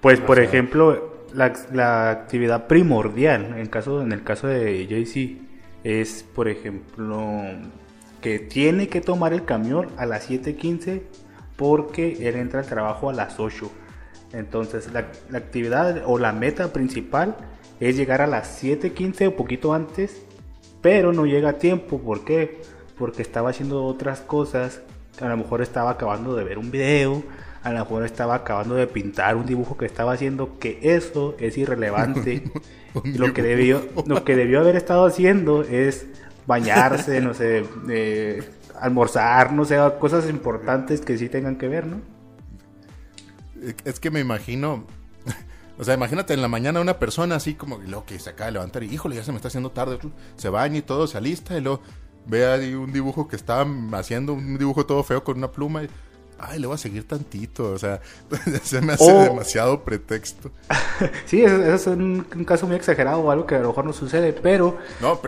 Pues 0.00 0.20
por 0.20 0.38
ejemplo, 0.40 1.26
la, 1.34 1.52
la, 1.72 2.10
actividad 2.10 2.66
primordial 2.66 3.58
en, 3.58 3.66
caso, 3.66 4.02
en 4.02 4.12
el 4.12 4.22
caso 4.22 4.46
de 4.46 4.86
JC 4.86 5.38
es, 5.84 6.24
por 6.34 6.48
ejemplo, 6.48 7.42
que 8.20 8.38
tiene 8.38 8.88
que 8.88 9.00
tomar 9.00 9.32
el 9.32 9.44
camión 9.44 9.88
a 9.96 10.06
las 10.06 10.28
7.15 10.28 11.02
porque 11.56 12.28
él 12.28 12.36
entra 12.36 12.60
al 12.60 12.66
trabajo 12.66 13.10
a 13.10 13.12
las 13.12 13.38
8. 13.38 13.70
Entonces, 14.32 14.92
la, 14.92 15.10
actividad 15.32 16.02
o 16.06 16.18
la 16.18 16.32
meta 16.32 16.72
principal 16.72 17.36
es 17.80 17.96
llegar 17.96 18.20
a 18.20 18.26
las 18.26 18.62
7.15 18.62 19.28
o 19.28 19.36
poquito 19.36 19.74
antes, 19.74 20.25
pero 20.86 21.12
no 21.12 21.26
llega 21.26 21.48
a 21.48 21.52
tiempo. 21.54 21.98
¿Por 21.98 22.24
qué? 22.24 22.62
Porque 22.96 23.20
estaba 23.20 23.50
haciendo 23.50 23.82
otras 23.82 24.20
cosas. 24.20 24.82
A 25.20 25.26
lo 25.26 25.36
mejor 25.36 25.60
estaba 25.60 25.90
acabando 25.90 26.36
de 26.36 26.44
ver 26.44 26.58
un 26.58 26.70
video, 26.70 27.24
a 27.64 27.72
lo 27.72 27.80
mejor 27.80 28.04
estaba 28.04 28.36
acabando 28.36 28.76
de 28.76 28.86
pintar 28.86 29.34
un 29.34 29.46
dibujo 29.46 29.76
que 29.76 29.84
estaba 29.84 30.12
haciendo, 30.12 30.60
que 30.60 30.78
eso 30.82 31.34
es 31.40 31.58
irrelevante. 31.58 32.44
lo 33.16 33.34
que 33.34 33.42
debió, 33.42 33.84
lo 34.06 34.22
que 34.22 34.36
debió 34.36 34.60
haber 34.60 34.76
estado 34.76 35.06
haciendo 35.06 35.62
es 35.62 36.06
bañarse, 36.46 37.20
no 37.20 37.34
sé, 37.34 37.64
almorzar, 38.80 39.52
no 39.52 39.64
sé, 39.64 39.80
cosas 39.98 40.30
importantes 40.30 41.00
que 41.00 41.18
sí 41.18 41.28
tengan 41.28 41.56
que 41.56 41.66
ver, 41.66 41.84
¿no? 41.84 41.96
Es 43.84 43.98
que 43.98 44.12
me 44.12 44.20
imagino, 44.20 44.84
o 45.78 45.84
sea, 45.84 45.94
imagínate 45.94 46.34
en 46.34 46.42
la 46.42 46.48
mañana 46.48 46.80
una 46.80 46.98
persona 46.98 47.36
así 47.36 47.54
como 47.54 47.78
lo 47.78 48.04
que 48.04 48.18
se 48.18 48.30
acaba 48.30 48.46
de 48.46 48.52
levantar 48.52 48.82
y 48.82 48.92
híjole, 48.92 49.16
ya 49.16 49.24
se 49.24 49.32
me 49.32 49.36
está 49.36 49.48
haciendo 49.48 49.70
tarde, 49.70 49.98
se 50.36 50.48
baña 50.48 50.78
y 50.78 50.82
todo, 50.82 51.06
se 51.06 51.18
alista 51.18 51.56
y 51.56 51.60
luego 51.60 51.80
ve 52.26 52.46
ahí 52.46 52.74
un 52.74 52.92
dibujo 52.92 53.28
que 53.28 53.36
está 53.36 53.64
haciendo, 53.92 54.34
un 54.34 54.58
dibujo 54.58 54.86
todo 54.86 55.02
feo 55.02 55.22
con 55.22 55.38
una 55.38 55.50
pluma 55.50 55.84
y 55.84 55.88
ay, 56.38 56.58
le 56.58 56.66
voy 56.66 56.74
a 56.74 56.78
seguir 56.78 57.06
tantito, 57.06 57.72
o 57.72 57.78
sea, 57.78 58.00
se 58.62 58.80
me 58.80 58.92
hace 58.92 59.10
demasiado 59.10 59.82
pretexto. 59.82 60.50
sí, 61.24 61.42
eso, 61.42 61.62
es 61.62 61.86
un, 61.86 62.26
caso 62.46 62.66
muy 62.66 62.76
exagerado 62.76 63.20
o 63.20 63.30
algo 63.30 63.46
que 63.46 63.54
a 63.54 63.60
lo 63.60 63.68
mejor 63.68 63.84
no 63.84 63.92
sucede, 63.92 64.32
pero, 64.32 64.76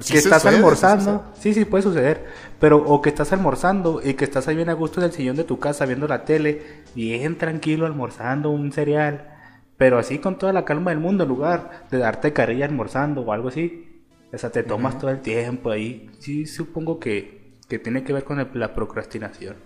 que 0.06 0.18
estás 0.18 0.44
almorzando, 0.46 1.24
sí, 1.38 1.54
sí, 1.54 1.64
puede 1.64 1.82
suceder, 1.82 2.26
pero 2.60 2.78
o 2.78 3.00
que 3.00 3.08
estás 3.08 3.32
almorzando 3.32 4.00
y 4.04 4.14
que 4.14 4.24
estás 4.24 4.48
ahí 4.48 4.56
bien 4.56 4.68
a 4.68 4.74
gusto 4.74 5.00
en 5.00 5.06
el 5.06 5.12
sillón 5.12 5.36
de 5.36 5.44
tu 5.44 5.58
casa 5.58 5.86
viendo 5.86 6.06
la 6.08 6.24
tele, 6.24 6.82
bien 6.94 7.38
tranquilo 7.38 7.86
almorzando 7.86 8.50
un 8.50 8.72
cereal, 8.72 9.37
pero 9.78 9.98
así 9.98 10.18
con 10.18 10.36
toda 10.36 10.52
la 10.52 10.64
calma 10.64 10.90
del 10.90 11.00
mundo 11.00 11.22
en 11.22 11.30
lugar 11.30 11.86
de 11.90 11.98
darte 11.98 12.32
carrilla 12.32 12.66
almorzando 12.66 13.22
o 13.22 13.32
algo 13.32 13.48
así. 13.48 14.02
O 14.30 14.36
sea, 14.36 14.50
te 14.50 14.62
tomas 14.62 14.98
todo 14.98 15.10
el 15.10 15.22
tiempo 15.22 15.70
ahí. 15.70 16.10
Sí, 16.18 16.44
supongo 16.44 16.98
que, 16.98 17.54
que 17.68 17.78
tiene 17.78 18.04
que 18.04 18.12
ver 18.12 18.24
con 18.24 18.46
la 18.52 18.74
procrastinación. 18.74 19.56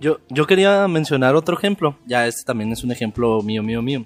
Yo, 0.00 0.18
yo 0.28 0.46
quería 0.46 0.86
mencionar 0.86 1.34
otro 1.34 1.56
ejemplo. 1.56 1.96
Ya 2.06 2.26
este 2.26 2.44
también 2.44 2.70
es 2.72 2.84
un 2.84 2.92
ejemplo 2.92 3.40
mío, 3.42 3.62
mío, 3.62 3.82
mío. 3.82 4.04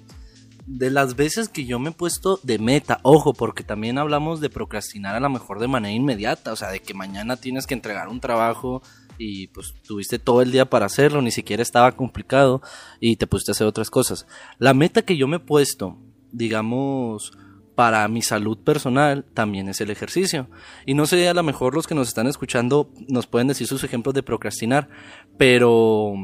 De 0.65 0.89
las 0.89 1.15
veces 1.15 1.49
que 1.49 1.65
yo 1.65 1.79
me 1.79 1.89
he 1.89 1.93
puesto 1.93 2.39
de 2.43 2.59
meta, 2.59 2.99
ojo, 3.03 3.33
porque 3.33 3.63
también 3.63 3.97
hablamos 3.97 4.41
de 4.41 4.49
procrastinar 4.49 5.15
a 5.15 5.19
lo 5.19 5.29
mejor 5.29 5.59
de 5.59 5.67
manera 5.67 5.93
inmediata, 5.93 6.51
o 6.51 6.55
sea, 6.55 6.69
de 6.69 6.81
que 6.81 6.93
mañana 6.93 7.37
tienes 7.37 7.67
que 7.67 7.73
entregar 7.73 8.09
un 8.09 8.19
trabajo 8.19 8.81
y 9.17 9.47
pues 9.47 9.73
tuviste 9.85 10.19
todo 10.19 10.41
el 10.41 10.51
día 10.51 10.69
para 10.69 10.85
hacerlo, 10.85 11.21
ni 11.21 11.31
siquiera 11.31 11.63
estaba 11.63 11.91
complicado 11.93 12.61
y 12.99 13.15
te 13.15 13.27
pusiste 13.27 13.51
a 13.51 13.53
hacer 13.53 13.67
otras 13.67 13.89
cosas. 13.89 14.27
La 14.59 14.73
meta 14.73 15.01
que 15.01 15.17
yo 15.17 15.27
me 15.27 15.37
he 15.37 15.39
puesto, 15.41 15.97
digamos, 16.31 17.31
para 17.75 18.07
mi 18.07 18.23
salud 18.23 18.57
personal 18.57 19.23
también 19.35 19.69
es 19.69 19.81
el 19.81 19.91
ejercicio. 19.91 20.49
Y 20.85 20.95
no 20.95 21.05
sé, 21.05 21.27
a 21.29 21.33
lo 21.33 21.43
mejor 21.43 21.75
los 21.75 21.85
que 21.85 21.93
nos 21.93 22.07
están 22.07 22.25
escuchando 22.25 22.91
nos 23.07 23.27
pueden 23.27 23.47
decir 23.47 23.67
sus 23.67 23.83
ejemplos 23.83 24.15
de 24.15 24.23
procrastinar, 24.23 24.89
pero 25.37 26.15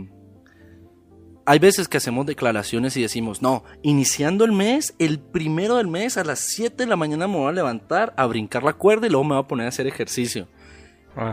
hay 1.45 1.59
veces 1.59 1.87
que 1.87 1.97
hacemos 1.97 2.25
declaraciones 2.25 2.95
y 2.97 3.01
decimos, 3.01 3.41
no, 3.41 3.63
iniciando 3.81 4.45
el 4.45 4.51
mes, 4.51 4.95
el 4.97 5.19
primero 5.19 5.75
del 5.75 5.87
mes 5.87 6.17
a 6.17 6.23
las 6.23 6.39
7 6.39 6.75
de 6.75 6.87
la 6.87 6.95
mañana 6.95 7.27
me 7.27 7.37
voy 7.37 7.49
a 7.49 7.53
levantar 7.53 8.13
a 8.17 8.25
brincar 8.25 8.63
la 8.63 8.73
cuerda 8.73 9.07
y 9.07 9.09
luego 9.09 9.25
me 9.25 9.35
voy 9.35 9.43
a 9.43 9.47
poner 9.47 9.65
a 9.65 9.69
hacer 9.69 9.85
ejercicio. 9.85 10.47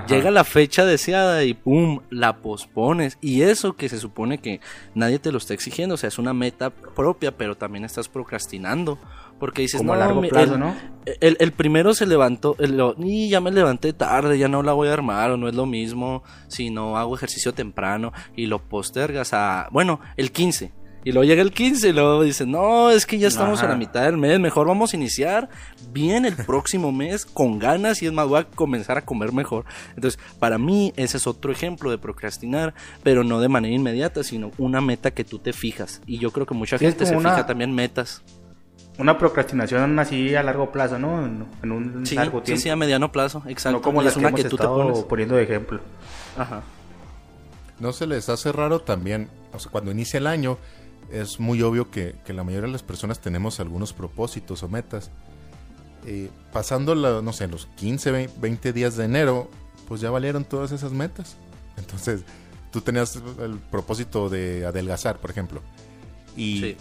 Llega 0.08 0.30
la 0.30 0.44
fecha 0.44 0.84
deseada 0.84 1.42
y 1.44 1.54
pum, 1.54 2.00
la 2.10 2.36
pospones. 2.36 3.18
Y 3.20 3.42
eso 3.42 3.76
que 3.76 3.88
se 3.88 3.98
supone 3.98 4.38
que 4.38 4.60
nadie 4.94 5.18
te 5.18 5.32
lo 5.32 5.38
está 5.38 5.54
exigiendo, 5.54 5.94
o 5.94 5.98
sea, 5.98 6.08
es 6.08 6.18
una 6.18 6.34
meta 6.34 6.70
propia, 6.70 7.36
pero 7.36 7.56
también 7.56 7.84
estás 7.84 8.08
procrastinando. 8.08 8.98
Porque 9.38 9.62
dices, 9.62 9.82
no, 9.82 9.94
a 9.94 9.96
largo 9.96 10.20
plazo, 10.20 10.58
¿no? 10.58 10.76
El, 11.06 11.52
primero 11.52 11.94
se 11.94 12.04
levantó, 12.04 12.56
y 12.98 13.30
ya 13.30 13.40
me 13.40 13.50
levanté 13.50 13.94
tarde, 13.94 14.38
ya 14.38 14.48
no 14.48 14.62
la 14.62 14.74
voy 14.74 14.88
a 14.88 14.92
armar, 14.92 15.30
o 15.30 15.38
no 15.38 15.48
es 15.48 15.54
lo 15.54 15.64
mismo 15.64 16.22
si 16.48 16.68
no 16.68 16.98
hago 16.98 17.16
ejercicio 17.16 17.54
temprano 17.54 18.12
y 18.36 18.46
lo 18.46 18.58
postergas 18.58 19.32
a, 19.32 19.68
bueno, 19.70 20.00
el 20.18 20.30
15. 20.30 20.72
Y 21.04 21.12
luego 21.12 21.24
llega 21.24 21.42
el 21.42 21.52
15 21.52 21.88
y 21.88 21.92
luego 21.92 22.22
dicen, 22.22 22.50
no, 22.50 22.90
es 22.90 23.06
que 23.06 23.18
ya 23.18 23.28
estamos 23.28 23.62
a 23.62 23.68
la 23.68 23.76
mitad 23.76 24.02
del 24.02 24.18
mes, 24.18 24.38
mejor 24.38 24.66
vamos 24.66 24.92
a 24.92 24.96
iniciar 24.96 25.48
bien 25.92 26.26
el 26.26 26.36
próximo 26.36 26.92
mes 26.92 27.24
con 27.24 27.58
ganas 27.58 28.02
y 28.02 28.06
es 28.06 28.12
más, 28.12 28.28
voy 28.28 28.40
a 28.40 28.44
comenzar 28.44 28.98
a 28.98 29.04
comer 29.04 29.32
mejor. 29.32 29.64
Entonces, 29.94 30.20
para 30.38 30.58
mí 30.58 30.92
ese 30.96 31.16
es 31.16 31.26
otro 31.26 31.52
ejemplo 31.52 31.90
de 31.90 31.98
procrastinar, 31.98 32.74
pero 33.02 33.24
no 33.24 33.40
de 33.40 33.48
manera 33.48 33.74
inmediata, 33.74 34.22
sino 34.22 34.50
una 34.58 34.80
meta 34.80 35.10
que 35.10 35.24
tú 35.24 35.38
te 35.38 35.52
fijas. 35.52 36.02
Y 36.06 36.18
yo 36.18 36.30
creo 36.32 36.46
que 36.46 36.54
mucha 36.54 36.78
gente 36.78 37.06
se 37.06 37.16
fija 37.16 37.46
también 37.46 37.74
metas 37.74 38.22
una 39.00 39.16
procrastinación 39.16 39.98
así 39.98 40.34
a 40.34 40.42
largo 40.42 40.70
plazo, 40.70 40.98
¿no? 40.98 41.24
En, 41.24 41.72
un 41.72 42.04
largo 42.12 42.42
tiempo. 42.42 42.58
Sí, 42.58 42.64
sí, 42.64 42.68
a 42.68 42.76
mediano 42.76 43.10
plazo, 43.10 43.42
exacto. 43.46 43.78
No 43.78 43.82
como 43.82 44.02
las 44.02 44.16
una 44.16 44.30
que, 44.32 44.44
tú 44.44 44.56
te 44.56 44.66
pones. 44.66 44.98
poniendo 45.04 45.36
de 45.36 45.44
ejemplo. 45.44 45.80
Ajá. 46.36 46.62
No 47.78 47.92
se 47.92 48.06
les 48.06 48.28
hace 48.28 48.52
raro 48.52 48.80
también, 48.80 49.30
o 49.54 49.58
sea, 49.58 49.72
cuando 49.72 49.90
inicia 49.90 50.18
el 50.18 50.26
año, 50.26 50.58
es 51.10 51.40
muy 51.40 51.62
obvio 51.62 51.90
que, 51.90 52.14
la 52.28 52.44
mayoría 52.44 52.66
de 52.66 52.72
las 52.72 52.82
personas 52.82 53.20
tenemos 53.20 53.60
algunos 53.60 53.92
propósitos 53.92 54.62
o 54.62 54.68
metas. 54.68 55.10
Eh, 56.06 56.30
pasando, 56.52 56.94
no 56.94 57.32
sé, 57.32 57.46
los 57.46 57.66
15, 57.76 58.30
20 58.40 58.72
días 58.72 58.96
de 58.96 59.04
enero, 59.04 59.50
pues 59.86 60.00
ya 60.00 60.10
valieron 60.10 60.44
todas 60.44 60.72
esas 60.72 60.92
metas. 60.92 61.36
Entonces, 61.76 62.22
tú 62.70 62.80
tenías 62.80 63.16
el 63.40 63.58
propósito 63.58 64.28
de 64.28 64.64
adelgazar, 64.66 65.18
por 65.18 65.30
ejemplo. 65.30 65.62
Y 66.36 66.76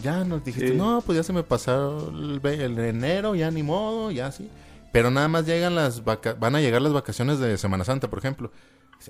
ya 0.00 0.24
nos 0.24 0.44
dijiste, 0.44 0.74
no, 0.74 1.02
pues 1.04 1.16
ya 1.16 1.22
se 1.22 1.32
me 1.32 1.42
pasó 1.42 2.10
el, 2.10 2.78
enero, 2.78 3.34
ya 3.34 3.50
ni 3.50 3.62
modo, 3.62 4.10
ya 4.10 4.32
sí. 4.32 4.48
Pero 4.92 5.10
nada 5.10 5.28
más 5.28 5.46
llegan 5.46 5.74
las 5.74 6.02
van 6.04 6.54
a 6.54 6.60
llegar 6.60 6.82
las 6.82 6.92
vacaciones 6.92 7.38
de 7.38 7.56
Semana 7.58 7.84
Santa, 7.84 8.08
por 8.08 8.18
ejemplo. 8.18 8.52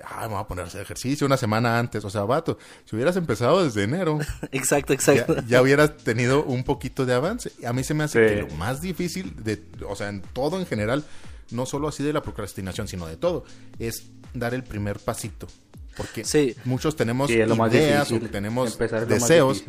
Ah, 0.05 0.23
me 0.23 0.33
voy 0.35 0.41
a 0.41 0.47
poner 0.47 0.65
a 0.65 0.67
hacer 0.67 0.81
ejercicio 0.81 1.27
una 1.27 1.37
semana 1.37 1.77
antes. 1.77 2.03
O 2.05 2.09
sea, 2.09 2.23
vato, 2.23 2.57
si 2.85 2.95
hubieras 2.95 3.15
empezado 3.15 3.63
desde 3.63 3.83
enero. 3.83 4.19
exacto, 4.51 4.93
exacto. 4.93 5.35
Ya, 5.47 5.61
hubieras 5.61 5.97
tenido 5.97 6.43
un 6.43 6.63
poquito 6.63 7.05
de 7.05 7.13
avance. 7.13 7.51
A 7.65 7.73
mí 7.73 7.83
se 7.83 7.93
me 7.93 8.03
hace 8.03 8.25
que 8.25 8.35
lo 8.41 8.47
más 8.55 8.81
difícil, 8.81 9.35
de, 9.43 9.63
o 9.87 9.95
sea, 9.95 10.09
en 10.09 10.21
todo 10.21 10.59
en 10.59 10.65
general, 10.65 11.03
no 11.51 11.65
solo 11.65 11.87
así 11.87 12.03
de 12.03 12.13
la 12.13 12.21
procrastinación, 12.21 12.87
sino 12.87 13.05
de 13.07 13.17
todo, 13.17 13.45
es 13.79 14.03
dar 14.33 14.53
el 14.53 14.63
primer 14.63 14.99
pasito. 14.99 15.47
Porque 15.95 16.23
muchos 16.65 16.95
tenemos 16.95 17.29
ideas 17.29 18.11
o 18.11 18.19
tenemos 18.19 18.77
deseos. 19.07 19.63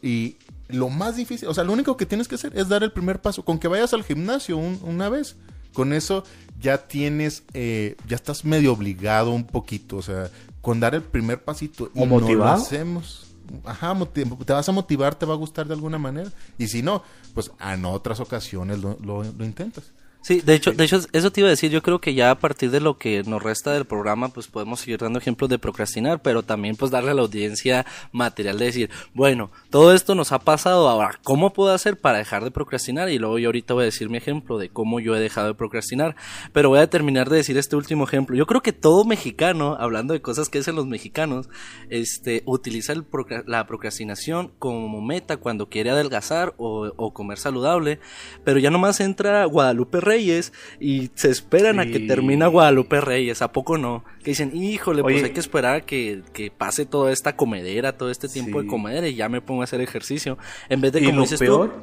Y 0.00 0.36
lo 0.68 0.88
más 0.88 1.16
difícil, 1.16 1.48
o 1.48 1.54
sea, 1.54 1.64
lo 1.64 1.72
único 1.72 1.96
que 1.96 2.06
tienes 2.06 2.28
que 2.28 2.36
hacer 2.36 2.56
es 2.56 2.68
dar 2.68 2.82
el 2.82 2.92
primer 2.92 3.20
paso. 3.20 3.44
Con 3.44 3.58
que 3.58 3.68
vayas 3.68 3.92
al 3.92 4.04
gimnasio 4.04 4.56
una 4.56 5.08
vez, 5.08 5.36
con 5.72 5.92
eso 5.92 6.24
ya 6.60 6.78
tienes, 6.88 7.42
eh, 7.54 7.96
ya 8.08 8.16
estás 8.16 8.44
medio 8.44 8.72
obligado 8.72 9.30
un 9.30 9.46
poquito, 9.46 9.96
o 9.96 10.02
sea, 10.02 10.30
con 10.60 10.80
dar 10.80 10.94
el 10.94 11.02
primer 11.02 11.42
pasito. 11.42 11.90
¿O 11.94 12.04
motivado? 12.06 12.52
hacemos. 12.62 13.26
ajá, 13.64 13.96
te 14.12 14.24
vas 14.52 14.68
a 14.68 14.72
motivar, 14.72 15.14
te 15.14 15.24
va 15.26 15.34
a 15.34 15.36
gustar 15.38 15.66
de 15.68 15.74
alguna 15.74 15.98
manera. 15.98 16.30
Y 16.58 16.68
si 16.68 16.82
no, 16.82 17.02
pues 17.34 17.50
en 17.60 17.84
otras 17.84 18.20
ocasiones 18.20 18.78
lo, 18.80 18.98
lo- 19.02 19.24
lo 19.24 19.44
intentas. 19.44 19.84
Sí, 20.28 20.42
de 20.42 20.52
hecho, 20.56 20.72
de 20.72 20.84
hecho, 20.84 21.00
eso 21.14 21.32
te 21.32 21.40
iba 21.40 21.46
a 21.46 21.50
decir. 21.50 21.70
Yo 21.70 21.80
creo 21.82 22.02
que 22.02 22.12
ya 22.12 22.30
a 22.30 22.38
partir 22.38 22.70
de 22.70 22.80
lo 22.80 22.98
que 22.98 23.22
nos 23.22 23.42
resta 23.42 23.72
del 23.72 23.86
programa, 23.86 24.28
pues 24.28 24.46
podemos 24.46 24.80
seguir 24.80 24.98
dando 24.98 25.18
ejemplos 25.18 25.48
de 25.48 25.58
procrastinar, 25.58 26.20
pero 26.20 26.42
también 26.42 26.76
pues 26.76 26.90
darle 26.90 27.12
a 27.12 27.14
la 27.14 27.22
audiencia 27.22 27.86
material 28.12 28.58
de 28.58 28.66
decir, 28.66 28.90
bueno, 29.14 29.50
todo 29.70 29.94
esto 29.94 30.14
nos 30.14 30.30
ha 30.32 30.40
pasado, 30.40 30.86
ahora, 30.86 31.18
¿cómo 31.22 31.54
puedo 31.54 31.72
hacer 31.72 31.98
para 31.98 32.18
dejar 32.18 32.44
de 32.44 32.50
procrastinar? 32.50 33.08
Y 33.08 33.18
luego 33.18 33.38
yo 33.38 33.48
ahorita 33.48 33.72
voy 33.72 33.84
a 33.84 33.86
decir 33.86 34.10
mi 34.10 34.18
ejemplo 34.18 34.58
de 34.58 34.68
cómo 34.68 35.00
yo 35.00 35.16
he 35.16 35.20
dejado 35.20 35.46
de 35.46 35.54
procrastinar, 35.54 36.14
pero 36.52 36.68
voy 36.68 36.80
a 36.80 36.90
terminar 36.90 37.30
de 37.30 37.36
decir 37.38 37.56
este 37.56 37.76
último 37.76 38.04
ejemplo. 38.04 38.36
Yo 38.36 38.44
creo 38.44 38.60
que 38.60 38.74
todo 38.74 39.06
mexicano, 39.06 39.78
hablando 39.80 40.12
de 40.12 40.20
cosas 40.20 40.50
que 40.50 40.58
hacen 40.58 40.76
los 40.76 40.86
mexicanos, 40.86 41.48
este, 41.88 42.42
utiliza 42.44 42.92
el 42.92 43.02
procra- 43.02 43.44
la 43.46 43.66
procrastinación 43.66 44.52
como 44.58 45.00
meta 45.00 45.38
cuando 45.38 45.70
quiere 45.70 45.88
adelgazar 45.88 46.52
o, 46.58 46.92
o 46.98 47.14
comer 47.14 47.38
saludable, 47.38 47.98
pero 48.44 48.58
ya 48.58 48.68
nomás 48.70 49.00
entra 49.00 49.46
Guadalupe 49.46 50.00
Reyes 50.18 50.52
y 50.80 51.10
se 51.14 51.30
esperan 51.30 51.78
a 51.80 51.86
que 51.86 51.98
Sí. 51.98 52.06
termina 52.06 52.46
Guadalupe 52.48 53.00
Reyes, 53.00 53.40
¿a 53.42 53.52
poco 53.52 53.78
no? 53.78 54.04
Que 54.24 54.30
dicen, 54.32 54.50
híjole, 54.54 55.02
pues 55.02 55.16
Oye. 55.16 55.24
hay 55.26 55.30
que 55.32 55.40
esperar 55.40 55.74
a 55.76 55.80
que, 55.82 56.22
que 56.32 56.50
pase 56.50 56.86
toda 56.86 57.12
esta 57.12 57.36
comedera, 57.36 57.96
todo 57.96 58.10
este 58.10 58.28
tiempo 58.28 58.58
Sí. 58.58 58.64
de 58.64 58.70
comedera 58.70 59.06
y 59.08 59.14
ya 59.14 59.28
me 59.28 59.40
pongo 59.40 59.60
a 59.60 59.64
hacer 59.64 59.80
ejercicio. 59.80 60.38
En 60.68 60.80
vez 60.80 60.92
de, 60.92 61.00
como 61.04 61.12
lo 61.16 61.22
dices 61.22 61.38
peor, 61.38 61.70
tú, 61.70 61.80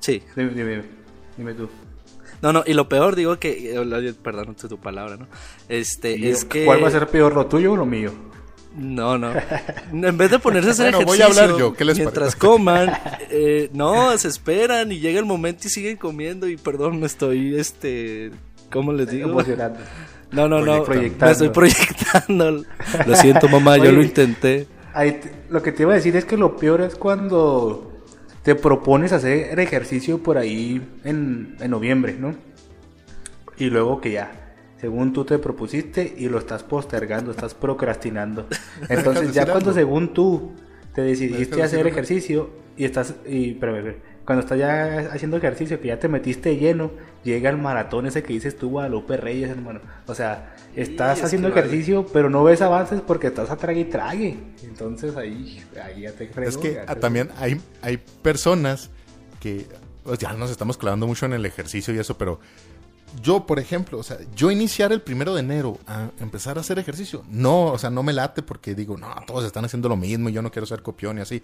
sí. 0.00 0.22
dime, 0.36 0.50
dime, 0.54 0.82
dime 1.36 1.54
tú. 1.54 1.68
No, 2.40 2.52
no, 2.52 2.64
y 2.66 2.72
lo 2.74 2.88
peor 2.88 3.14
digo 3.14 3.38
que, 3.38 3.74
eh, 3.76 4.14
perdón, 4.22 4.56
tu 4.56 4.78
palabra, 4.78 5.16
¿no? 5.16 5.28
Este, 5.68 6.28
es 6.30 6.44
que... 6.44 6.64
¿Cuál 6.64 6.82
va 6.82 6.88
a 6.88 6.90
ser 6.90 7.06
peor, 7.06 7.34
lo 7.34 7.46
tuyo 7.46 7.72
o 7.72 7.76
lo 7.76 7.86
mío? 7.86 8.12
No, 8.76 9.18
no. 9.18 9.32
En 9.92 10.16
vez 10.16 10.30
de 10.30 10.38
ponerse 10.38 10.70
a 10.70 10.72
hacer 10.72 10.92
Bueno, 10.92 11.06
voy 11.06 11.18
ejercicio 11.18 11.42
a 11.42 11.44
hablar 11.44 11.58
yo, 11.60 11.74
¿qué 11.74 11.84
les 11.84 11.96
mientras 11.98 12.34
parece? 12.34 12.38
coman, 12.38 12.90
eh, 13.30 13.68
no, 13.74 14.16
se 14.16 14.28
esperan 14.28 14.90
y 14.92 14.98
llega 15.00 15.18
el 15.18 15.26
momento 15.26 15.66
y 15.66 15.70
siguen 15.70 15.96
comiendo 15.98 16.48
y 16.48 16.56
perdón, 16.56 16.98
me 17.00 17.06
estoy, 17.06 17.56
este, 17.56 18.30
¿cómo 18.70 18.92
les 18.92 19.10
digo? 19.10 19.28
Emocionante. 19.30 19.80
No, 20.30 20.48
no, 20.48 20.60
no, 20.62 20.82
Proyectando. 20.84 21.26
me 21.26 21.32
estoy 21.32 21.48
proyectando. 21.50 22.64
Lo 23.06 23.16
siento, 23.16 23.48
mamá, 23.48 23.76
yo 23.76 23.92
lo 23.92 24.02
intenté. 24.02 24.66
Ahí 24.94 25.12
te- 25.12 25.30
lo 25.50 25.62
que 25.62 25.72
te 25.72 25.82
iba 25.82 25.92
a 25.92 25.96
decir 25.96 26.16
es 26.16 26.24
que 26.24 26.38
lo 26.38 26.56
peor 26.56 26.80
es 26.80 26.94
cuando 26.94 27.92
te 28.42 28.54
propones 28.54 29.12
hacer 29.12 29.58
ejercicio 29.60 30.22
por 30.22 30.38
ahí 30.38 30.80
en, 31.04 31.56
en 31.60 31.70
noviembre, 31.70 32.16
¿no? 32.18 32.34
Y 33.58 33.66
luego 33.66 34.00
que 34.00 34.12
ya, 34.12 34.41
según 34.82 35.12
tú 35.12 35.24
te 35.24 35.38
propusiste 35.38 36.12
y 36.18 36.28
lo 36.28 36.38
estás 36.40 36.64
postergando, 36.64 37.30
estás 37.30 37.54
procrastinando. 37.54 38.48
Entonces 38.88 39.32
ya 39.32 39.46
cuando 39.46 39.72
según 39.72 40.12
tú 40.12 40.54
te 40.92 41.02
¿Me 41.02 41.06
decidiste 41.06 41.62
hacer 41.62 41.86
ejercicio 41.86 42.50
y 42.76 42.84
estás, 42.84 43.14
y, 43.24 43.52
espérame, 43.52 43.76
espérame, 43.76 44.02
cuando 44.24 44.42
estás 44.42 44.58
ya 44.58 45.10
haciendo 45.12 45.36
ejercicio, 45.36 45.80
que 45.80 45.86
ya 45.86 46.00
te 46.00 46.08
metiste 46.08 46.56
lleno, 46.56 46.90
llega 47.22 47.48
el 47.48 47.58
maratón 47.58 48.06
ese 48.06 48.24
que 48.24 48.32
dices 48.32 48.58
tú, 48.58 48.70
Guadalupe 48.70 49.16
Reyes, 49.16 49.50
hermano. 49.50 49.80
O 50.08 50.16
sea, 50.16 50.56
estás 50.74 51.18
es 51.18 51.24
haciendo 51.26 51.52
que 51.52 51.60
ejercicio, 51.60 52.04
pero 52.12 52.28
no 52.28 52.42
ves 52.42 52.60
avances 52.60 53.00
porque 53.00 53.28
estás 53.28 53.50
a 53.50 53.56
trague 53.56 53.80
y 53.80 53.84
trague. 53.84 54.36
Entonces 54.64 55.16
ahí, 55.16 55.62
ahí 55.80 56.02
ya 56.02 56.12
te 56.12 56.26
fregó, 56.26 56.48
Es 56.48 56.56
que 56.56 56.74
ya 56.74 56.86
te- 56.86 56.96
también 57.00 57.28
hay, 57.38 57.60
hay 57.82 57.98
personas 58.22 58.90
que 59.38 59.64
pues, 60.02 60.18
ya 60.18 60.32
nos 60.32 60.50
estamos 60.50 60.76
clavando 60.76 61.06
mucho 61.06 61.26
en 61.26 61.34
el 61.34 61.46
ejercicio 61.46 61.94
y 61.94 61.98
eso, 62.00 62.18
pero 62.18 62.40
yo, 63.20 63.46
por 63.46 63.58
ejemplo, 63.58 63.98
o 63.98 64.02
sea, 64.02 64.18
yo 64.34 64.50
iniciar 64.50 64.92
el 64.92 65.00
primero 65.00 65.34
de 65.34 65.40
enero 65.40 65.78
a 65.86 66.10
empezar 66.20 66.56
a 66.58 66.60
hacer 66.62 66.78
ejercicio, 66.78 67.24
no, 67.28 67.66
o 67.66 67.78
sea, 67.78 67.90
no 67.90 68.02
me 68.02 68.12
late 68.12 68.42
porque 68.42 68.74
digo, 68.74 68.96
no, 68.96 69.08
todos 69.26 69.44
están 69.44 69.64
haciendo 69.64 69.88
lo 69.88 69.96
mismo 69.96 70.28
y 70.28 70.32
yo 70.32 70.42
no 70.42 70.50
quiero 70.50 70.66
ser 70.66 70.82
copión 70.82 71.18
y 71.18 71.20
así. 71.20 71.42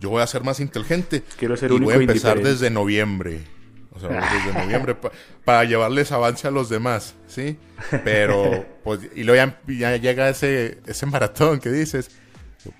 Yo 0.00 0.10
voy 0.10 0.22
a 0.22 0.26
ser 0.26 0.42
más 0.42 0.58
inteligente 0.58 1.22
Quiero 1.38 1.56
ser 1.56 1.70
y 1.70 1.74
único 1.74 1.86
voy 1.92 1.94
a 1.94 1.98
e 1.98 2.00
empezar 2.00 2.42
desde 2.42 2.68
noviembre. 2.70 3.44
O 3.92 4.00
sea, 4.00 4.08
desde 4.08 4.52
noviembre 4.58 4.96
pa- 4.96 5.12
para 5.44 5.62
llevarles 5.64 6.10
avance 6.10 6.48
a 6.48 6.50
los 6.50 6.68
demás, 6.68 7.14
¿sí? 7.28 7.56
Pero, 8.02 8.66
pues, 8.84 9.00
y 9.14 9.22
luego 9.22 9.36
ya, 9.68 9.72
ya 9.78 9.96
llega 9.96 10.28
ese, 10.28 10.78
ese 10.86 11.06
maratón 11.06 11.60
que 11.60 11.70
dices, 11.70 12.10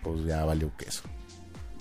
pues 0.02 0.24
ya 0.24 0.44
valió 0.44 0.72
queso. 0.76 1.02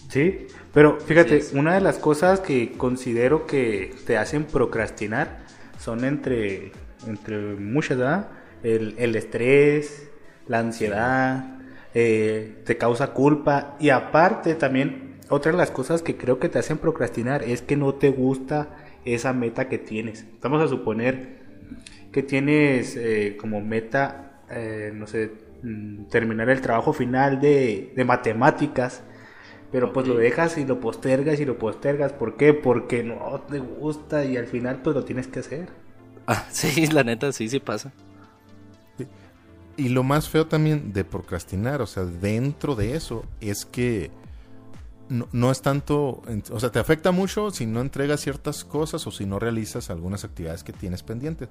Sí, 0.09 0.45
pero 0.71 0.99
fíjate, 0.99 1.43
una 1.53 1.73
de 1.73 1.81
las 1.81 1.97
cosas 1.97 2.39
que 2.41 2.73
considero 2.73 3.47
que 3.47 3.95
te 4.05 4.17
hacen 4.17 4.43
procrastinar 4.45 5.42
son 5.83 6.05
entre, 6.05 6.71
entre 7.07 7.37
muchas, 7.55 7.97
¿verdad? 7.97 8.29
El, 8.63 8.95
el 8.97 9.15
estrés, 9.15 10.09
la 10.47 10.59
ansiedad, 10.59 11.57
eh, 11.93 12.61
te 12.65 12.77
causa 12.77 13.07
culpa 13.07 13.75
y 13.79 13.89
aparte 13.89 14.55
también 14.55 15.17
otra 15.29 15.51
de 15.51 15.57
las 15.57 15.71
cosas 15.71 16.01
que 16.01 16.15
creo 16.15 16.39
que 16.39 16.47
te 16.47 16.59
hacen 16.59 16.77
procrastinar 16.77 17.43
es 17.43 17.61
que 17.61 17.75
no 17.75 17.95
te 17.95 18.09
gusta 18.09 18.69
esa 19.03 19.33
meta 19.33 19.67
que 19.67 19.77
tienes. 19.77 20.25
Vamos 20.41 20.61
a 20.61 20.67
suponer 20.67 21.43
que 22.11 22.23
tienes 22.23 22.95
eh, 22.95 23.35
como 23.39 23.59
meta, 23.59 24.43
eh, 24.49 24.91
no 24.93 25.05
sé, 25.05 25.31
mm, 25.63 26.05
terminar 26.05 26.49
el 26.49 26.61
trabajo 26.61 26.93
final 26.93 27.41
de, 27.41 27.91
de 27.93 28.05
matemáticas, 28.05 29.03
pero 29.73 29.91
pues 29.91 30.07
lo 30.07 30.15
dejas 30.15 30.59
y 30.59 30.65
lo 30.65 30.79
postergas 30.79 31.39
y 31.39 31.45
lo 31.45 31.57
postergas. 31.57 32.13
¿Por 32.13 32.37
qué? 32.37 32.53
Porque 32.53 33.03
no 33.03 33.41
te 33.49 33.57
gusta 33.57 34.23
y 34.23 34.37
al 34.37 34.45
final 34.45 34.83
pues 34.83 34.95
lo 34.95 35.03
tienes 35.03 35.25
que 35.25 35.39
hacer. 35.39 35.67
Ah, 36.27 36.45
sí, 36.51 36.85
la 36.85 37.03
neta, 37.03 37.31
sí, 37.31 37.49
sí 37.49 37.59
pasa. 37.59 37.91
Y 39.75 39.89
lo 39.89 40.03
más 40.03 40.29
feo 40.29 40.45
también 40.45 40.93
de 40.93 41.03
procrastinar, 41.03 41.81
o 41.81 41.87
sea, 41.87 42.05
dentro 42.05 42.75
de 42.75 42.95
eso, 42.95 43.25
es 43.41 43.65
que 43.65 44.11
no, 45.09 45.27
no 45.31 45.49
es 45.49 45.63
tanto, 45.63 46.21
o 46.51 46.59
sea, 46.59 46.71
te 46.71 46.77
afecta 46.77 47.11
mucho 47.11 47.49
si 47.49 47.65
no 47.65 47.81
entregas 47.81 48.21
ciertas 48.21 48.63
cosas 48.63 49.07
o 49.07 49.11
si 49.11 49.25
no 49.25 49.39
realizas 49.39 49.89
algunas 49.89 50.23
actividades 50.23 50.63
que 50.63 50.73
tienes 50.73 51.01
pendientes. 51.01 51.49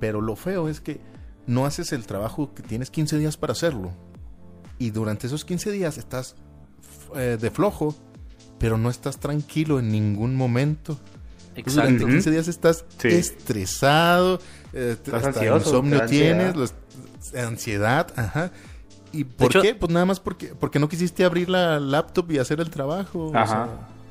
Pero 0.00 0.20
lo 0.20 0.36
feo 0.36 0.68
es 0.68 0.82
que 0.82 1.00
no 1.46 1.64
haces 1.64 1.94
el 1.94 2.04
trabajo 2.04 2.52
que 2.52 2.62
tienes 2.62 2.90
15 2.90 3.16
días 3.16 3.38
para 3.38 3.52
hacerlo. 3.52 3.90
Y 4.78 4.90
durante 4.90 5.28
esos 5.28 5.46
15 5.46 5.70
días 5.70 5.96
estás 5.96 6.36
eh, 7.16 7.38
de 7.40 7.50
flojo, 7.50 7.94
pero 8.58 8.76
no 8.78 8.90
estás 8.90 9.18
tranquilo 9.18 9.78
en 9.78 9.90
ningún 9.90 10.34
momento. 10.36 10.98
Entonces, 11.56 11.74
durante 11.74 11.94
Exacto. 12.02 12.12
15 12.14 12.30
días 12.32 12.48
estás 12.48 12.84
Sí. 12.98 13.08
estresado, 13.08 14.40
eh, 14.72 14.90
Estás 14.94 15.14
hasta 15.24 15.28
ansioso, 15.40 15.68
insomnio 15.70 16.02
ansiedad. 16.02 16.36
tienes, 16.38 16.56
los- 16.56 16.74
ansiedad, 17.36 18.12
ajá. 18.16 18.50
¿Y 19.12 19.24
por 19.24 19.46
hecho- 19.46 19.62
qué? 19.62 19.74
Pues 19.74 19.92
nada 19.92 20.04
más 20.06 20.18
porque, 20.20 20.48
porque 20.58 20.78
no 20.78 20.88
quisiste 20.88 21.24
abrir 21.24 21.48
la 21.48 21.78
laptop 21.78 22.30
y 22.32 22.38
hacer 22.38 22.60
el 22.60 22.70
trabajo. 22.70 23.26
o 23.28 23.36
Ajá. 23.36 23.46
sea, 23.46 23.68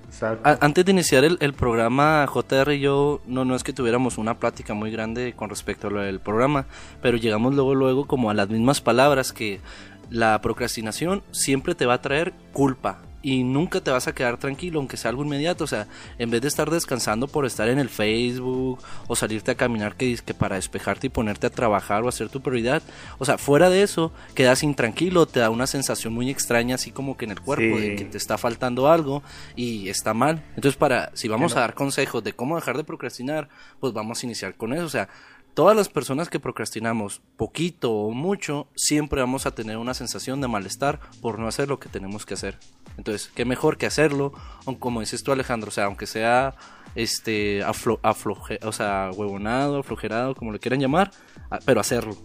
Exacto. 0.08 0.47
A- 0.47 0.58
Antes 0.63 0.86
de 0.86 0.91
iniciar 0.91 1.23
el, 1.23 1.38
el 1.41 1.53
programa, 1.53 2.25
JR 2.27 2.75
y 2.75 2.79
yo, 2.79 3.19
no, 3.25 3.45
no 3.45 3.56
es 3.56 3.63
que 3.63 3.73
tuviéramos 3.73 4.19
una 4.19 4.38
plática 4.39 4.75
muy 4.75 4.91
grande 4.91 5.34
con 5.36 5.49
respecto 5.49 5.88
a 5.88 5.89
lo 5.89 6.01
del 6.01 6.19
programa, 6.19 6.67
pero 7.01 7.17
llegamos 7.17 7.56
luego, 7.56 7.73
luego 7.73 8.06
como 8.06 8.29
a 8.29 8.36
las 8.36 8.47
mismas 8.47 8.79
palabras 8.79 9.34
que 9.34 9.60
la 10.09 10.39
procrastinación 10.41 11.23
siempre 11.31 11.75
te 11.75 11.85
va 11.85 11.95
a 11.95 12.01
traer 12.01 12.33
culpa 12.51 13.01
y 13.25 13.45
nunca 13.45 13.79
te 13.79 13.89
vas 13.89 14.05
a 14.09 14.13
quedar 14.13 14.37
tranquilo, 14.37 14.79
aunque 14.79 14.97
sea 14.97 15.07
algo 15.09 15.23
inmediato. 15.23 15.63
O 15.63 15.67
sea, 15.67 15.87
en 16.19 16.29
vez 16.29 16.41
de 16.41 16.49
estar 16.49 16.69
descansando 16.69 17.29
por 17.29 17.45
estar 17.45 17.69
en 17.69 17.79
el 17.79 17.87
Facebook 17.87 18.79
o 19.07 19.15
salirte 19.15 19.49
a 19.51 19.55
caminar 19.55 19.95
que, 19.95 20.13
que 20.25 20.33
para 20.33 20.57
despejarte 20.57 21.07
y 21.07 21.09
ponerte 21.09 21.47
a 21.47 21.49
trabajar 21.49 22.03
o 22.03 22.09
hacer 22.09 22.27
tu 22.27 22.41
prioridad, 22.41 22.83
o 23.19 23.23
sea, 23.23 23.37
fuera 23.37 23.69
de 23.69 23.81
eso, 23.81 24.11
quedas 24.35 24.61
intranquilo, 24.61 25.25
te 25.25 25.39
da 25.39 25.49
una 25.51 25.67
sensación 25.67 26.11
muy 26.13 26.29
extraña, 26.29 26.75
así 26.75 26.91
como 26.91 27.15
que 27.15 27.23
en 27.23 27.31
el 27.31 27.39
cuerpo, 27.39 27.77
Sí. 27.77 27.81
de 27.91 27.95
que 27.95 28.03
te 28.03 28.17
está 28.17 28.37
faltando 28.37 28.89
algo 28.89 29.23
y 29.55 29.87
está 29.87 30.13
mal. 30.13 30.43
Entonces, 30.57 30.75
para 30.75 31.09
si 31.13 31.29
vamos 31.29 31.55
a 31.55 31.61
dar 31.61 31.75
consejos 31.75 32.25
de 32.25 32.33
cómo 32.33 32.57
dejar 32.57 32.75
de 32.75 32.83
procrastinar, 32.83 33.47
pues 33.79 33.93
vamos 33.93 34.21
a 34.21 34.25
iniciar 34.25 34.55
con 34.55 34.73
eso. 34.73 34.83
O 34.83 34.89
sea, 34.89 35.07
todas 35.53 35.75
las 35.75 35.89
personas 35.89 36.29
que 36.29 36.39
procrastinamos 36.39 37.21
poquito 37.37 37.91
o 37.91 38.11
mucho, 38.11 38.67
siempre 38.75 39.21
vamos 39.21 39.45
a 39.45 39.51
tener 39.51 39.77
una 39.77 39.93
sensación 39.93 40.41
de 40.41 40.47
malestar 40.47 40.99
por 41.21 41.39
no 41.39 41.47
hacer 41.47 41.67
lo 41.69 41.79
que 41.79 41.89
tenemos 41.89 42.25
que 42.25 42.33
hacer. 42.33 42.57
Entonces, 42.97 43.31
qué 43.33 43.45
mejor 43.45 43.77
que 43.77 43.85
hacerlo, 43.85 44.33
o 44.65 44.77
como 44.79 44.99
dices 44.99 45.23
tú 45.23 45.31
Alejandro, 45.31 45.69
o 45.69 45.71
sea, 45.71 45.85
aunque 45.85 46.05
sea 46.07 46.55
este 46.95 47.63
aflo, 47.63 47.99
afloje- 48.03 48.59
o 48.63 48.71
sea, 48.71 49.09
huevonado, 49.15 49.79
aflojerado, 49.79 50.35
como 50.35 50.51
le 50.51 50.59
quieran 50.59 50.79
llamar, 50.79 51.11
a- 51.49 51.59
pero 51.59 51.79
hacerlo. 51.81 52.15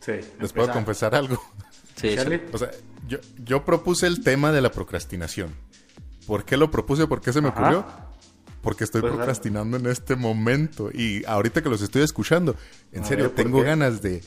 Sí, 0.00 0.12
les 0.40 0.52
puedo 0.52 0.72
confesar 0.72 1.14
algo. 1.14 1.40
Sí. 1.96 2.16
O 2.52 2.58
sea, 2.58 2.72
yo, 3.06 3.18
yo 3.44 3.64
propuse 3.64 4.08
el 4.08 4.24
tema 4.24 4.50
de 4.50 4.60
la 4.60 4.72
procrastinación. 4.72 5.54
¿Por 6.26 6.44
qué 6.44 6.56
lo 6.56 6.68
propuse? 6.68 7.06
¿Por 7.06 7.20
qué 7.20 7.32
se 7.32 7.40
me 7.40 7.50
Ajá. 7.50 7.60
ocurrió? 7.60 7.86
Porque 8.64 8.82
estoy 8.84 9.02
Pues, 9.02 9.12
procrastinando 9.12 9.76
en 9.76 9.86
este 9.86 10.16
momento. 10.16 10.90
Y 10.92 11.22
ahorita 11.26 11.62
que 11.62 11.68
los 11.68 11.82
estoy 11.82 12.02
escuchando, 12.02 12.56
en 12.92 13.04
serio, 13.04 13.26
ver, 13.26 13.34
¿por 13.34 13.44
tengo 13.44 13.58
qué? 13.60 13.66
ganas 13.66 14.02
de, 14.02 14.22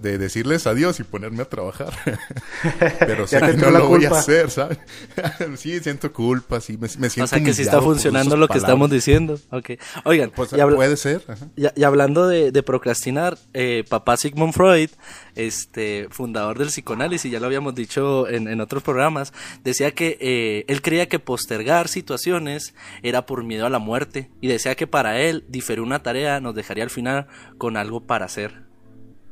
de 0.00 0.18
decirles 0.18 0.66
adiós 0.66 0.98
y 1.00 1.04
ponerme 1.04 1.42
a 1.42 1.44
trabajar. 1.44 1.92
Pero 3.00 3.26
sé 3.26 3.40
que 3.40 3.54
no 3.54 3.70
lo 3.70 3.88
voy 3.88 4.04
a 4.06 4.10
hacer, 4.10 4.50
¿sabes? 4.50 4.78
sí, 5.56 5.78
siento 5.80 6.12
culpa, 6.12 6.60
sí, 6.60 6.76
me, 6.78 6.88
siento 6.88 7.24
O 7.24 7.26
sea 7.26 7.42
que 7.42 7.52
sí 7.52 7.62
está 7.62 7.80
funcionando 7.82 8.36
lo 8.36 8.48
que 8.48 8.58
estamos 8.58 8.90
diciendo. 8.90 9.38
Okay. 9.50 9.78
Oigan, 10.04 10.30
pues, 10.34 10.50
puede 10.50 10.96
ser. 10.96 11.22
Y, 11.56 11.84
hablando 11.84 12.26
de, 12.26 12.62
procrastinar, 12.62 13.38
eh, 13.54 13.84
papá 13.88 14.16
Sigmund 14.16 14.52
Freud, 14.52 14.90
este 15.36 16.08
fundador 16.10 16.58
del 16.58 16.68
psicoanálisis, 16.68 17.30
ya 17.30 17.40
lo 17.40 17.46
habíamos 17.46 17.74
dicho 17.74 18.28
en, 18.28 18.60
otros 18.60 18.82
programas, 18.82 19.32
decía 19.62 19.92
que 19.92 20.18
eh, 20.20 20.64
él 20.68 20.82
creía 20.82 21.08
que 21.08 21.18
postergar 21.18 21.88
situaciones 21.88 22.74
era 23.02 23.26
por 23.26 23.44
miedo 23.44 23.66
a 23.66 23.70
la 23.70 23.78
muerte 23.78 24.30
y 24.40 24.48
decía 24.48 24.74
que 24.74 24.86
para 24.86 25.20
él 25.20 25.44
diferir 25.48 25.80
una 25.80 26.02
tarea 26.02 26.40
nos 26.40 26.54
dejaría 26.54 26.84
al 26.84 26.90
final 26.90 27.26
con 27.56 27.76
algo 27.76 28.06
para 28.06 28.26
hacer. 28.26 28.67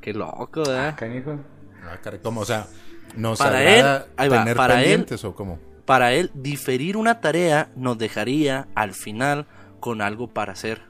Qué 0.06 0.14
loco, 0.14 0.62
¿eh? 0.62 0.78
Ah, 0.78 0.96
ah 1.00 2.10
¿Cómo? 2.22 2.42
O 2.42 2.44
sea, 2.44 2.68
¿nos 3.16 3.40
para 3.40 3.64
él, 3.64 4.04
tener 4.16 4.56
para 4.56 4.76
pendientes 4.76 5.24
o 5.24 5.34
cómo? 5.34 5.58
Para 5.84 6.12
él, 6.12 6.30
diferir 6.32 6.96
una 6.96 7.20
tarea 7.20 7.70
nos 7.74 7.98
dejaría 7.98 8.68
al 8.76 8.92
final 8.92 9.48
con 9.80 10.00
algo 10.02 10.28
para 10.28 10.52
hacer. 10.52 10.82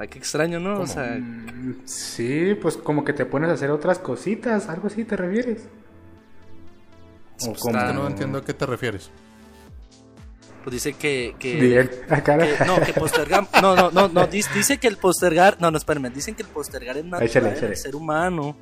Ay, 0.00 0.08
qué 0.08 0.18
extraño, 0.18 0.58
¿no? 0.58 0.80
O 0.80 0.88
sea... 0.88 1.18
Mm, 1.20 1.82
sí, 1.84 2.56
pues 2.60 2.76
como 2.76 3.04
que 3.04 3.12
te 3.12 3.26
pones 3.26 3.48
a 3.50 3.52
hacer 3.52 3.70
otras 3.70 4.00
cositas, 4.00 4.68
algo 4.68 4.88
así 4.88 5.04
te 5.04 5.16
refieres. 5.16 5.68
O 7.42 7.50
pues 7.52 7.60
como... 7.60 7.78
No 7.78 8.08
entiendo 8.08 8.38
a 8.38 8.44
qué 8.44 8.54
te 8.54 8.66
refieres 8.66 9.12
dice 10.70 10.94
que, 10.94 11.34
que, 11.38 11.88
no 12.66 12.80
que 12.80 12.92
postergar 12.94 13.48
no 13.60 13.76
no 13.76 13.90
no 13.90 14.08
no 14.08 14.26
dice, 14.26 14.78
que 14.78 14.88
el 14.88 14.96
postergar 14.96 15.56
no 15.60 15.70
no 15.70 15.78
espérenme 15.78 16.10
dicen 16.10 16.34
que 16.34 16.42
el 16.42 16.48
postergar 16.48 16.96
es 16.96 17.04
natural 17.04 17.60
del 17.60 17.76
ser 17.76 17.96
humano 17.96 18.56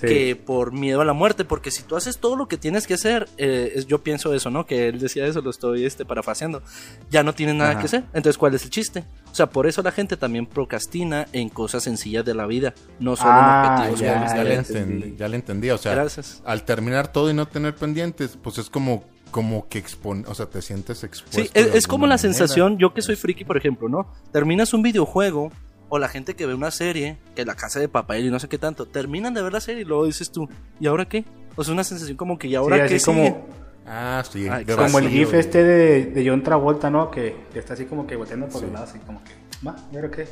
que 0.00 0.36
por 0.36 0.72
miedo 0.72 1.00
a 1.00 1.04
la 1.04 1.12
muerte 1.12 1.44
porque 1.44 1.70
si 1.70 1.82
tú 1.82 1.96
haces 1.96 2.18
todo 2.18 2.36
lo 2.36 2.46
que 2.46 2.56
tienes 2.56 2.86
que 2.86 2.94
hacer 2.94 3.28
eh, 3.36 3.82
yo 3.86 4.02
pienso 4.02 4.34
eso 4.34 4.50
no 4.50 4.66
que 4.66 4.88
él 4.88 4.98
decía 4.98 5.26
eso 5.26 5.40
lo 5.40 5.50
estoy 5.50 5.84
este 5.84 6.04
parafaseando 6.04 6.62
ya 7.10 7.22
no 7.22 7.34
tienes 7.34 7.54
nada 7.56 7.78
que 7.78 7.86
hacer. 7.86 8.04
Entonces 8.12 8.38
cuál 8.38 8.54
es 8.54 8.64
el 8.64 8.70
chiste 8.70 9.04
o 9.30 9.34
sea 9.34 9.48
por 9.50 9.66
eso 9.66 9.82
la 9.82 9.92
gente 9.92 10.16
también 10.16 10.46
procrastina 10.46 11.26
en 11.32 11.48
cosas 11.48 11.84
sencillas 11.84 12.24
de 12.24 12.34
la 12.34 12.46
vida 12.46 12.74
no 13.00 13.16
solo 13.16 13.30
en 13.30 13.36
ah, 13.38 13.74
objetivos 13.74 14.00
ya, 14.00 14.34
ya, 14.34 14.44
le 14.44 14.54
entendí, 14.54 15.16
ya 15.16 15.28
le 15.28 15.36
entendí 15.36 15.70
o 15.70 15.78
sea 15.78 16.06
al 16.44 16.64
terminar 16.64 17.12
todo 17.12 17.30
y 17.30 17.34
no 17.34 17.46
tener 17.46 17.74
pendientes 17.74 18.38
pues 18.40 18.58
es 18.58 18.70
como 18.70 19.04
como 19.30 19.68
que 19.68 19.78
expone, 19.78 20.24
o 20.26 20.34
sea, 20.34 20.46
te 20.46 20.62
sientes 20.62 21.04
expuesto. 21.04 21.42
Sí, 21.42 21.50
es, 21.54 21.86
como 21.86 22.06
la 22.06 22.18
sensación, 22.18 22.78
yo 22.78 22.94
que 22.94 23.02
soy 23.02 23.16
friki, 23.16 23.44
por 23.44 23.56
ejemplo, 23.56 23.88
¿no? 23.88 24.12
Terminas 24.32 24.72
un 24.74 24.82
videojuego 24.82 25.50
o 25.88 25.98
la 25.98 26.08
gente 26.08 26.34
que 26.34 26.46
ve 26.46 26.54
una 26.54 26.70
serie, 26.70 27.18
que 27.34 27.44
la 27.44 27.54
casa 27.54 27.80
de 27.80 27.88
papel 27.88 28.26
y 28.26 28.30
no 28.30 28.38
sé 28.38 28.48
qué 28.48 28.58
tanto, 28.58 28.86
terminan 28.86 29.34
de 29.34 29.42
ver 29.42 29.52
la 29.52 29.60
serie 29.60 29.82
y 29.82 29.84
luego 29.84 30.06
dices 30.06 30.30
tú, 30.30 30.48
¿y 30.80 30.86
ahora 30.86 31.06
qué? 31.06 31.24
O 31.56 31.64
sea, 31.64 31.74
una 31.74 31.84
sensación 31.84 32.16
como 32.16 32.38
que, 32.38 32.48
¿y 32.48 32.54
ahora 32.54 32.86
qué? 32.86 33.00
como, 33.00 33.46
ah, 33.86 34.22
sí, 34.30 34.46
como 34.74 34.98
el 34.98 35.08
gif 35.08 35.34
este 35.34 35.64
de, 35.64 36.06
de, 36.06 36.28
John 36.28 36.42
Travolta, 36.42 36.90
¿no? 36.90 37.10
Que, 37.10 37.36
está 37.54 37.74
así 37.74 37.86
como 37.86 38.06
que 38.06 38.16
volteando 38.16 38.48
por 38.48 38.62
los 38.62 38.72
lados, 38.72 38.90
así 38.90 38.98
como 39.00 39.22
que, 39.24 39.32
¿va? 39.66 39.76
¿Y 39.92 39.96
ahora 39.96 40.10
qué? 40.10 40.28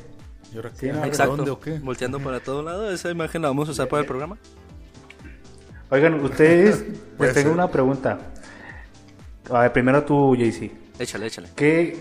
¿Y 0.52 0.56
ahora 0.56 0.72
qué? 0.78 0.90
Exacto, 0.90 1.36
¿Dónde 1.36 1.50
o 1.50 1.60
qué? 1.60 1.78
volteando 1.78 2.20
para 2.20 2.40
todo 2.40 2.62
lado, 2.62 2.90
esa 2.90 3.10
imagen 3.10 3.42
la 3.42 3.48
vamos 3.48 3.68
a 3.68 3.72
usar 3.72 3.88
para 3.88 4.02
el 4.02 4.06
programa. 4.08 4.38
Oigan, 5.88 6.20
ustedes, 6.20 6.84
les 7.18 7.32
tengo 7.32 7.52
una 7.52 7.70
pregunta. 7.70 8.18
A 9.50 9.60
ver, 9.60 9.72
primero 9.72 10.04
tú, 10.04 10.34
JC. 10.36 10.72
Échale, 10.98 11.26
échale. 11.26 11.48
¿Qué, 11.54 11.98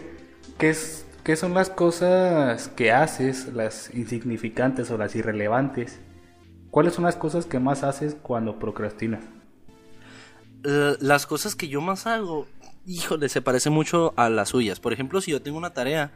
qué, 0.58 0.69
es, 0.69 1.05
¿Qué 1.23 1.36
son 1.36 1.53
las 1.53 1.69
cosas 1.69 2.69
que 2.69 2.91
haces, 2.91 3.53
las 3.53 3.93
insignificantes 3.93 4.89
o 4.91 4.97
las 4.97 5.15
irrelevantes? 5.15 5.99
¿Cuáles 6.71 6.93
son 6.93 7.05
las 7.05 7.15
cosas 7.15 7.45
que 7.45 7.60
más 7.60 7.84
haces 7.84 8.15
cuando 8.21 8.60
procrastinas? 8.60 9.23
las 10.99 11.27
cosas 11.27 11.53
que 11.55 11.67
yo 11.67 11.79
más 11.79 12.08
hago, 12.08 12.47
híjole, 12.88 13.29
se 13.29 13.41
parece 13.41 13.69
mucho 13.69 14.15
a 14.17 14.29
las 14.29 14.49
suyas. 14.49 14.79
Por 14.79 14.93
ejemplo, 14.93 15.21
si 15.21 15.29
yo 15.29 15.41
tengo 15.41 15.60
una 15.60 15.73
tarea, 15.73 16.12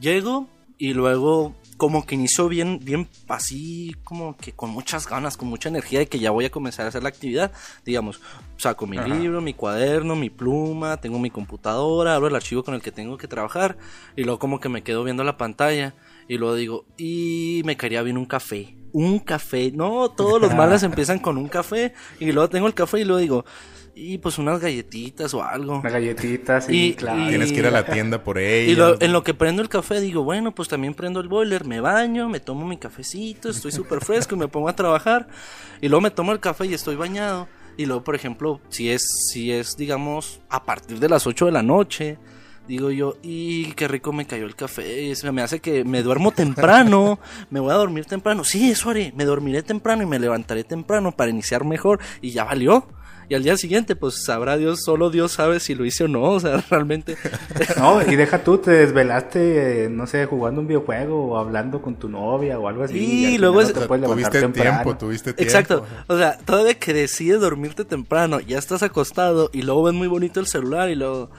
llego 0.00 0.48
y 0.76 0.92
luego 0.92 1.54
como 1.76 2.06
que 2.06 2.14
inicio 2.14 2.48
bien, 2.48 2.80
bien 2.82 3.08
así, 3.28 3.94
como 4.04 4.36
que 4.36 4.52
con 4.52 4.70
muchas 4.70 5.08
ganas, 5.08 5.36
con 5.36 5.48
mucha 5.48 5.68
energía 5.68 5.98
de 5.98 6.06
que 6.06 6.18
ya 6.18 6.30
voy 6.30 6.46
a 6.46 6.50
comenzar 6.50 6.86
a 6.86 6.88
hacer 6.88 7.02
la 7.02 7.08
actividad. 7.08 7.52
Digamos, 7.84 8.20
saco 8.56 8.86
mi 8.86 8.98
libro, 8.98 9.40
mi 9.40 9.54
cuaderno, 9.54 10.16
mi 10.16 10.30
pluma, 10.30 10.96
tengo 10.98 11.18
mi 11.18 11.30
computadora, 11.30 12.14
abro 12.14 12.28
el 12.28 12.36
archivo 12.36 12.62
con 12.62 12.74
el 12.74 12.82
que 12.82 12.92
tengo 12.92 13.16
que 13.18 13.28
trabajar 13.28 13.76
y 14.16 14.24
luego 14.24 14.38
como 14.38 14.60
que 14.60 14.68
me 14.68 14.82
quedo 14.82 15.04
viendo 15.04 15.24
la 15.24 15.36
pantalla 15.36 15.94
y 16.28 16.38
luego 16.38 16.54
digo, 16.54 16.84
y 16.96 17.62
me 17.64 17.76
caería 17.76 18.02
bien 18.02 18.16
un 18.16 18.26
café. 18.26 18.76
Un 18.92 19.18
café, 19.18 19.72
no, 19.72 20.10
todos 20.10 20.40
los 20.40 20.54
males 20.54 20.82
empiezan 20.84 21.18
con 21.18 21.36
un 21.36 21.48
café 21.48 21.92
y 22.18 22.32
luego 22.32 22.48
tengo 22.48 22.66
el 22.66 22.74
café 22.74 23.00
y 23.00 23.04
luego 23.04 23.20
digo, 23.20 23.44
y 23.98 24.18
pues 24.18 24.36
unas 24.36 24.60
galletitas 24.60 25.32
o 25.32 25.42
algo. 25.42 25.78
Unas 25.78 25.92
galletitas, 25.92 26.68
y, 26.68 26.92
claro. 26.92 27.28
Tienes 27.28 27.50
que 27.50 27.60
ir 27.60 27.66
a 27.66 27.70
la 27.70 27.86
tienda 27.86 28.22
por 28.22 28.38
ello. 28.38 28.98
Y 29.00 29.04
en 29.04 29.12
lo 29.12 29.24
que 29.24 29.32
prendo 29.32 29.62
el 29.62 29.70
café 29.70 30.00
digo, 30.00 30.22
bueno, 30.22 30.54
pues 30.54 30.68
también 30.68 30.92
prendo 30.92 31.18
el 31.20 31.28
boiler, 31.28 31.64
me 31.64 31.80
baño, 31.80 32.28
me 32.28 32.38
tomo 32.38 32.66
mi 32.66 32.76
cafecito, 32.76 33.48
estoy 33.48 33.72
súper 33.72 34.04
fresco 34.04 34.34
y 34.34 34.38
me 34.38 34.48
pongo 34.48 34.68
a 34.68 34.76
trabajar. 34.76 35.28
Y 35.80 35.88
luego 35.88 36.02
me 36.02 36.10
tomo 36.10 36.32
el 36.32 36.40
café 36.40 36.66
y 36.66 36.74
estoy 36.74 36.94
bañado. 36.94 37.48
Y 37.78 37.86
luego, 37.86 38.04
por 38.04 38.14
ejemplo, 38.14 38.60
si 38.68 38.90
es, 38.90 39.02
si 39.32 39.50
es, 39.50 39.78
digamos, 39.78 40.40
a 40.50 40.64
partir 40.64 40.98
de 40.98 41.08
las 41.08 41.26
8 41.26 41.46
de 41.46 41.52
la 41.52 41.62
noche, 41.62 42.18
digo 42.68 42.90
yo, 42.90 43.16
y 43.22 43.72
qué 43.72 43.88
rico 43.88 44.12
me 44.12 44.26
cayó 44.26 44.44
el 44.44 44.56
café, 44.56 45.10
eso 45.10 45.32
me 45.32 45.40
hace 45.40 45.60
que 45.60 45.84
me 45.84 46.02
duermo 46.02 46.32
temprano, 46.32 47.18
me 47.48 47.60
voy 47.60 47.70
a 47.70 47.76
dormir 47.76 48.04
temprano, 48.04 48.44
sí, 48.44 48.70
eso 48.70 48.90
haré, 48.90 49.12
me 49.16 49.24
dormiré 49.24 49.62
temprano 49.62 50.02
y 50.02 50.06
me 50.06 50.18
levantaré 50.18 50.64
temprano 50.64 51.12
para 51.12 51.30
iniciar 51.30 51.64
mejor 51.64 52.00
y 52.20 52.32
ya 52.32 52.44
valió. 52.44 52.86
Y 53.28 53.34
al 53.34 53.42
día 53.42 53.56
siguiente, 53.56 53.96
pues 53.96 54.24
sabrá 54.24 54.56
Dios, 54.56 54.80
solo 54.84 55.10
Dios 55.10 55.32
sabe 55.32 55.58
si 55.58 55.74
lo 55.74 55.84
hice 55.84 56.04
o 56.04 56.08
no, 56.08 56.22
o 56.22 56.40
sea, 56.40 56.64
realmente. 56.70 57.16
No, 57.76 58.00
y 58.02 58.16
deja 58.16 58.42
tú, 58.42 58.58
te 58.58 58.70
desvelaste, 58.70 59.88
no 59.90 60.06
sé, 60.06 60.26
jugando 60.26 60.60
un 60.60 60.66
videojuego 60.66 61.26
o 61.28 61.38
hablando 61.38 61.82
con 61.82 61.96
tu 61.96 62.08
novia 62.08 62.58
o 62.58 62.68
algo 62.68 62.84
así. 62.84 62.96
Y, 62.96 63.38
luego 63.38 63.60
es... 63.60 63.72
tuviste 63.72 64.48
tiempo, 64.48 64.96
tuviste 64.96 65.32
tiempo. 65.32 65.42
Exacto, 65.42 65.84
o 66.06 66.16
sea, 66.16 66.38
todavía 66.38 66.78
que 66.78 66.92
decides 66.92 67.40
dormirte 67.40 67.84
temprano, 67.84 68.40
ya 68.40 68.58
estás 68.58 68.82
acostado 68.82 69.50
y 69.52 69.62
luego 69.62 69.84
ves 69.84 69.94
muy 69.94 70.08
bonito 70.08 70.40
el 70.40 70.46
celular 70.46 70.88
y 70.90 70.94
luego... 70.94 71.30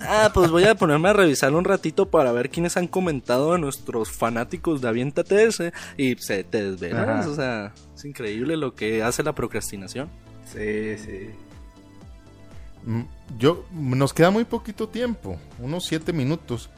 Ah, 0.00 0.30
pues 0.32 0.50
voy 0.50 0.64
a 0.64 0.76
ponerme 0.76 1.08
a 1.08 1.12
revisarlo 1.12 1.58
un 1.58 1.64
ratito 1.64 2.08
para 2.08 2.30
ver 2.30 2.50
quiénes 2.50 2.76
han 2.76 2.86
comentado 2.86 3.54
a 3.54 3.58
nuestros 3.58 4.12
fanáticos 4.12 4.80
de 4.80 4.88
Aviéntate 4.88 5.44
ese 5.44 5.72
y 5.96 6.14
se 6.16 6.44
te 6.44 6.70
desvelas, 6.70 7.26
o 7.26 7.34
sea, 7.34 7.72
es 7.96 8.04
increíble 8.04 8.56
lo 8.56 8.74
que 8.74 9.02
hace 9.02 9.22
la 9.22 9.34
procrastinación. 9.34 10.08
Sí, 10.52 10.96
sí. 10.98 11.30
Mm, 12.84 13.02
yo, 13.38 13.66
nos 13.72 14.14
queda 14.14 14.30
muy 14.30 14.44
poquito 14.44 14.88
tiempo, 14.88 15.38
unos 15.58 15.84
siete 15.84 16.12
minutos, 16.12 16.70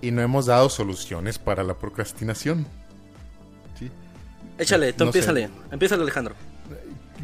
y 0.00 0.10
no 0.10 0.22
hemos 0.22 0.46
dado 0.46 0.68
soluciones 0.68 1.38
para 1.38 1.62
la 1.62 1.74
procrastinación. 1.74 2.66
¿Sí? 3.78 3.90
Échale, 4.58 4.92
tú 4.92 5.04
empiézale, 5.04 5.50
empiézale 5.70 6.02
Alejandro. 6.02 6.34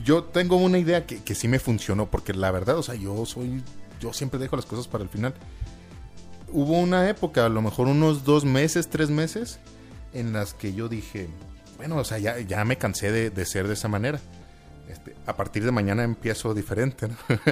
Yo 0.05 0.25
tengo 0.25 0.57
una 0.57 0.79
idea 0.79 1.07
que, 1.07 1.23
que 1.23 1.35
sí 1.35 1.49
me 1.49 1.59
funcionó, 1.59 2.07
porque 2.11 2.33
la 2.35 2.51
verdad, 2.51 2.77
o 2.79 2.83
sea, 2.83 2.95
yo 2.95 3.25
soy, 3.27 3.63
yo 4.01 4.13
siempre 4.13 4.39
dejo 4.39 4.57
las 4.57 4.67
cosas 4.67 4.87
para 4.87 5.05
el 5.05 5.11
final. 5.11 5.35
Hubo 6.53 6.79
una 6.79 7.09
época, 7.09 7.47
a 7.47 7.49
lo 7.49 7.63
mejor 7.63 7.89
unos 7.89 8.25
dos 8.25 8.45
meses, 8.45 8.89
tres 8.89 9.11
meses, 9.11 9.59
en 10.13 10.33
las 10.33 10.55
que 10.55 10.73
yo 10.73 10.89
dije, 10.89 11.29
bueno, 11.77 11.97
o 11.97 12.05
sea, 12.05 12.19
ya, 12.19 12.39
ya 12.41 12.65
me 12.65 12.77
cansé 12.79 13.11
de, 13.11 13.31
de 13.31 13.45
ser 13.45 13.67
de 13.69 13.75
esa 13.75 13.89
manera 13.89 14.21
este, 14.89 15.15
a 15.27 15.37
partir 15.37 15.65
de 15.65 15.71
mañana 15.71 16.05
empiezo 16.05 16.55
diferente. 16.55 17.09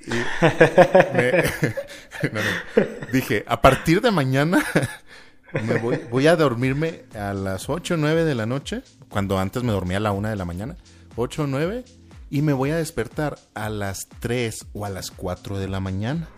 Dije, 3.12 3.44
a 3.46 3.60
partir 3.60 4.00
de 4.00 4.10
mañana 4.10 4.64
me 5.66 5.78
voy, 5.78 6.26
a 6.26 6.36
dormirme 6.36 7.04
a 7.14 7.32
las 7.32 7.68
8 7.68 7.94
o 7.94 7.96
9 7.96 8.24
de 8.24 8.34
la 8.34 8.46
noche, 8.46 8.82
cuando 9.08 9.38
antes 9.38 9.62
me 9.62 9.72
dormía 9.72 9.98
a 9.98 10.00
la 10.00 10.12
1 10.12 10.28
de 10.28 10.36
la 10.36 10.44
mañana, 10.44 10.76
8 11.16 11.44
o 11.44 11.46
9, 11.46 11.84
y 12.30 12.42
me 12.42 12.52
voy 12.52 12.70
a 12.70 12.76
despertar 12.76 13.38
a 13.54 13.68
las 13.68 14.08
3 14.20 14.66
o 14.72 14.84
a 14.84 14.90
las 14.90 15.10
4 15.10 15.58
de 15.58 15.68
la 15.68 15.80
mañana. 15.80 16.28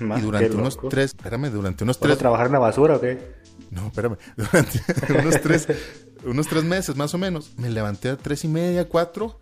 y 0.00 0.20
durante 0.20 0.54
unos 0.54 0.78
3, 0.88 1.06
espérame, 1.06 1.50
durante 1.50 1.84
unos 1.84 1.98
3... 1.98 2.18
trabajar 2.18 2.46
en 2.46 2.52
la 2.52 2.58
basura 2.60 2.96
o 2.96 3.00
qué? 3.00 3.36
No, 3.70 3.88
espérame, 3.88 4.16
durante 4.36 4.80
unos 5.12 5.40
3 5.40 5.68
unos 6.24 6.48
tres 6.48 6.64
meses 6.64 6.96
más 6.96 7.14
o 7.14 7.18
menos, 7.18 7.52
me 7.56 7.70
levanté 7.70 8.10
a 8.10 8.16
3 8.16 8.44
y 8.44 8.48
media, 8.48 8.88
4 8.88 9.38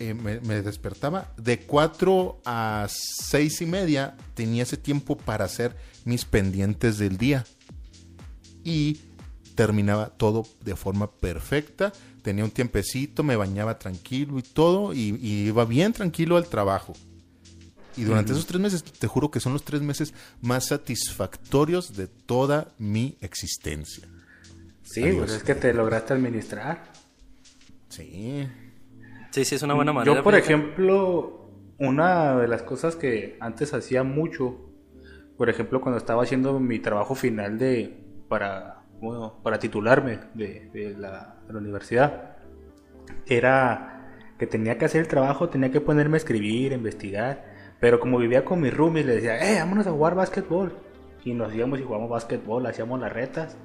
eh, 0.00 0.14
me, 0.14 0.62
despertaba. 0.62 1.32
De 1.36 1.60
4 1.60 2.40
a 2.44 2.86
6 2.88 3.62
y 3.62 3.66
media 3.66 4.16
tenía 4.34 4.62
ese 4.62 4.76
tiempo 4.76 5.16
para 5.16 5.44
hacer 5.44 5.76
mis 6.04 6.24
pendientes 6.24 6.98
del 6.98 7.16
día. 7.18 7.44
Y 8.62 9.00
terminaba 9.54 10.10
todo 10.10 10.46
de 10.64 10.76
forma 10.76 11.10
perfecta. 11.10 11.92
Tenía 12.22 12.44
un 12.44 12.50
tiempecito, 12.50 13.22
me 13.22 13.36
bañaba 13.36 13.78
tranquilo 13.78 14.38
y 14.38 14.42
todo. 14.42 14.94
Y, 14.94 15.18
iba 15.20 15.64
bien 15.64 15.92
tranquilo 15.92 16.36
al 16.36 16.46
trabajo. 16.46 16.94
Y 17.96 18.04
durante 18.04 18.30
esos 18.32 18.46
tres 18.46 18.60
meses, 18.60 18.84
te 18.84 19.08
juro 19.08 19.32
que 19.32 19.40
son 19.40 19.52
los 19.52 19.64
tres 19.64 19.82
meses 19.82 20.14
más 20.40 20.66
satisfactorios 20.66 21.96
de 21.96 22.06
toda 22.06 22.72
mi 22.78 23.16
existencia. 23.20 24.06
Sí, 24.84 25.02
pues 25.12 25.32
es 25.32 25.42
que 25.42 25.56
te 25.56 25.74
lograste 25.74 26.14
administrar. 26.14 26.92
Sí. 27.88 28.46
Sí, 29.30 29.44
sí, 29.44 29.54
es 29.54 29.62
una 29.62 29.74
buena 29.74 29.92
manera. 29.92 30.16
Yo, 30.16 30.22
por 30.22 30.34
ejemplo, 30.34 31.50
una 31.78 32.36
de 32.36 32.48
las 32.48 32.62
cosas 32.62 32.96
que 32.96 33.36
antes 33.40 33.74
hacía 33.74 34.02
mucho, 34.02 34.56
por 35.36 35.48
ejemplo, 35.48 35.80
cuando 35.80 35.98
estaba 35.98 36.22
haciendo 36.22 36.58
mi 36.60 36.78
trabajo 36.78 37.14
final 37.14 37.58
de 37.58 38.04
para, 38.28 38.82
bueno, 39.00 39.40
para 39.42 39.58
titularme 39.58 40.18
de, 40.34 40.70
de 40.72 40.94
la, 40.96 41.36
de 41.46 41.52
la 41.52 41.58
universidad, 41.58 42.36
era 43.26 43.94
que 44.38 44.46
tenía 44.46 44.78
que 44.78 44.84
hacer 44.84 45.00
el 45.00 45.08
trabajo, 45.08 45.48
tenía 45.48 45.70
que 45.70 45.80
ponerme 45.80 46.16
a 46.16 46.18
escribir, 46.18 46.72
a 46.72 46.76
investigar, 46.76 47.44
pero 47.80 48.00
como 48.00 48.18
vivía 48.18 48.44
con 48.44 48.60
mis 48.60 48.74
roomies, 48.74 49.06
le 49.06 49.16
decía, 49.16 49.52
eh, 49.52 49.58
vámonos 49.60 49.86
a 49.86 49.92
jugar 49.92 50.14
básquetbol. 50.14 50.72
Y 51.24 51.34
nos 51.34 51.54
íbamos 51.54 51.78
y 51.78 51.82
jugábamos 51.82 52.10
básquetbol, 52.10 52.66
hacíamos 52.66 53.00
las 53.00 53.12
retas. 53.12 53.56